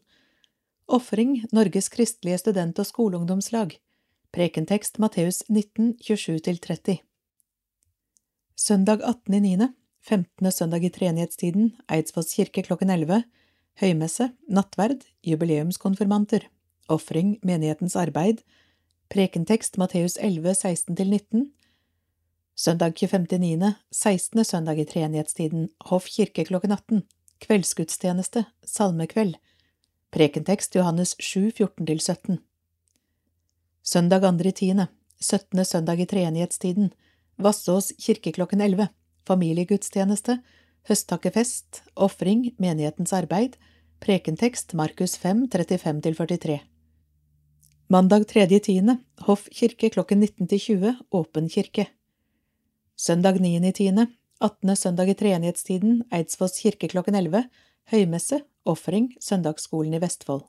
Ofring, 0.88 1.42
Norges 1.52 1.90
kristelige 1.90 2.38
student- 2.38 2.80
og 2.80 2.88
skoleungdomslag. 2.88 3.80
Prekentekst 4.32 5.00
Matteus 5.00 5.44
19, 5.50 5.98
27–30. 6.04 7.02
Søndag 8.56 9.04
18.9., 9.04 9.68
15. 10.08 10.52
søndag 10.52 10.86
i 10.88 10.90
treenighetstiden, 10.90 11.74
Eidsvolls 11.92 12.30
kirke 12.38 12.62
klokken 12.64 12.88
11. 12.94 13.26
Høymesse, 13.82 14.30
nattverd, 14.48 15.02
jubileumskonfirmanter. 15.28 16.46
Ofring, 16.88 17.34
menighetens 17.44 17.98
arbeid. 18.00 18.40
Prekentekst 19.12 19.76
Matteus 19.76 20.16
11, 20.16 20.54
16–19. 20.56 21.50
Søndag 22.56 22.96
25.9., 22.96 23.74
16. 23.92 24.46
søndag 24.46 24.80
i 24.80 24.86
treenighetstiden, 24.88 25.68
Hoff 25.92 26.08
kirke 26.08 26.46
klokken 26.48 26.72
18. 26.72 27.04
Kveldsgudstjeneste, 27.44 28.46
salmekveld. 28.64 29.36
Prekentekst 30.16 30.76
Johannes 30.80 31.18
7, 31.20 31.52
14–17. 31.60 32.38
Søndag 33.84 34.24
2.10., 34.24 34.88
17. 35.20 35.66
søndag 35.66 36.00
i 36.00 36.08
treenighetstiden, 36.08 36.94
Vassås 37.36 37.92
kirke 38.00 38.32
klokken 38.32 38.62
11. 38.62 38.88
Familiegudstjeneste, 39.28 40.40
høsttakkefest, 40.88 41.84
ofring, 42.00 42.54
menighetens 42.62 43.12
arbeid, 43.16 43.58
prekentekst 44.04 44.76
Markus 44.78 45.18
5, 45.20 45.48
35–43. 45.52 46.60
Mandag 47.92 48.28
3.10., 48.32 48.98
Hoff 49.28 49.48
kirke 49.52 49.90
klokken 49.92 50.24
19–20, 50.24 50.96
åpen 51.12 51.50
kirke. 51.52 51.88
Søndag 52.96 53.40
9.10., 53.44 54.08
18. 54.40 54.76
søndag 54.76 55.10
i 55.10 55.16
treenighetstiden, 55.18 56.04
Eidsvolls 56.14 56.60
kirke 56.62 56.88
klokken 56.92 57.16
11, 57.16 57.48
høymesse, 57.92 58.42
ofring, 58.66 59.14
søndagsskolen 59.24 59.96
i 59.98 60.02
Vestfold. 60.04 60.44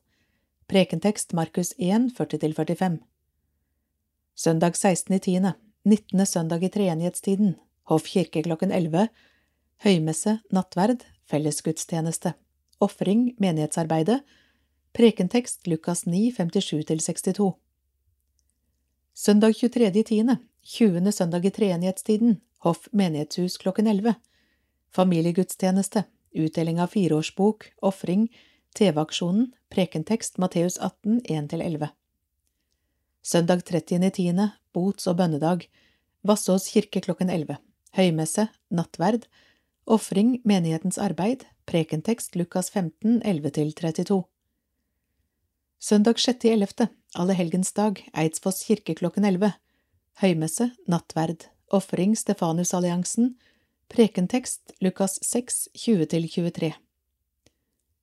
Prekentekst 0.69 1.33
Markus 1.33 1.73
1, 1.79 2.11
40–45. 2.19 2.99
Søndag 4.37 4.77
16.10., 4.77 5.55
19. 5.85 6.27
søndag 6.27 6.63
i 6.63 6.69
treenighetstiden, 6.69 7.57
Hoff 7.89 8.05
kirke 8.05 8.43
klokken 8.45 8.73
11, 8.75 9.07
høymesse, 9.85 10.39
nattverd, 10.53 11.07
fellesgudstjeneste, 11.29 12.35
ofring, 12.85 13.31
menighetsarbeidet, 13.41 14.21
prekentekst 14.93 15.67
Lukas 15.67 16.05
9, 16.05 16.35
57–62. 16.37 17.55
Søndag 19.15 19.57
23.10., 19.57 20.37
20. 20.63 21.13
søndag 21.13 21.47
i 21.47 21.51
treenighetstiden, 21.51 22.41
Hoff 22.59 22.89
menighetshus 22.93 23.57
klokken 23.63 23.87
11. 23.87 24.15
Familiegudstjeneste, 24.93 26.03
utdeling 26.35 26.81
av 26.83 26.93
fireårsbok, 26.93 27.71
ofring, 27.87 28.27
TV-aksjonen, 28.77 29.53
prekentekst 29.73 30.37
Matteus 30.43 30.77
18, 30.77 31.23
1–11. 31.25 31.89
Søndag 33.23 33.65
30.10., 33.71 34.51
bots- 34.75 35.09
og 35.09 35.17
bønnedag, 35.23 35.69
Vassås 36.27 36.69
kirke 36.75 37.01
klokken 37.01 37.31
11. 37.31 37.57
Høymesse, 37.97 38.49
nattverd, 38.71 39.27
ofring, 39.89 40.39
menighetens 40.45 40.99
arbeid, 41.01 41.47
prekentekst 41.69 42.37
Lukas 42.37 42.71
15, 42.71 43.23
11–32. 43.23 44.25
Søndag 45.81 46.19
6.11., 46.19 46.89
allehelgensdag, 47.15 48.03
Eidsfoss 48.13 48.65
kirke 48.67 48.97
klokken 48.99 49.25
11. 49.25 49.53
Høymesse, 50.21 50.71
nattverd, 50.91 51.47
ofring 51.73 52.17
Stefanusalliansen, 52.19 53.37
prekentekst 53.89 54.75
Lukas 54.85 55.19
6, 55.23 55.69
20–23. 55.79 56.73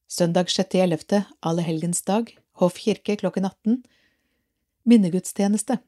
Søndag 0.08 0.50
6.11., 0.50 1.24
allehelgensdag, 1.42 2.38
Hoff 2.56 2.80
kirke 2.80 3.18
klokken 3.20 3.46
18. 3.46 3.84
Minnegudstjeneste. 4.86 5.82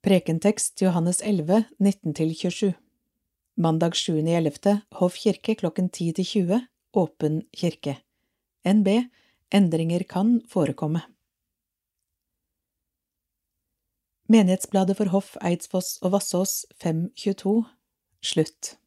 Prekentekst 0.00 0.80
Johannes 0.80 1.20
11, 1.20 1.64
19–27. 1.78 2.72
Mandag 3.56 3.94
7.11., 3.98 4.80
Hoff 5.00 5.16
kirke 5.20 5.54
klokken 5.54 5.90
10–20, 5.90 6.60
åpen 6.92 7.42
kirke. 7.52 7.96
NB. 8.64 8.88
Endringer 9.50 10.02
kan 10.02 10.40
forekomme. 10.48 11.02
Menighetsbladet 14.30 14.96
for 14.96 15.10
Hoff, 15.10 15.36
Eidsfoss 15.42 15.98
og 16.02 16.12
Vassås 16.14 16.66
522 16.78 17.64
Slutt. 18.22 18.79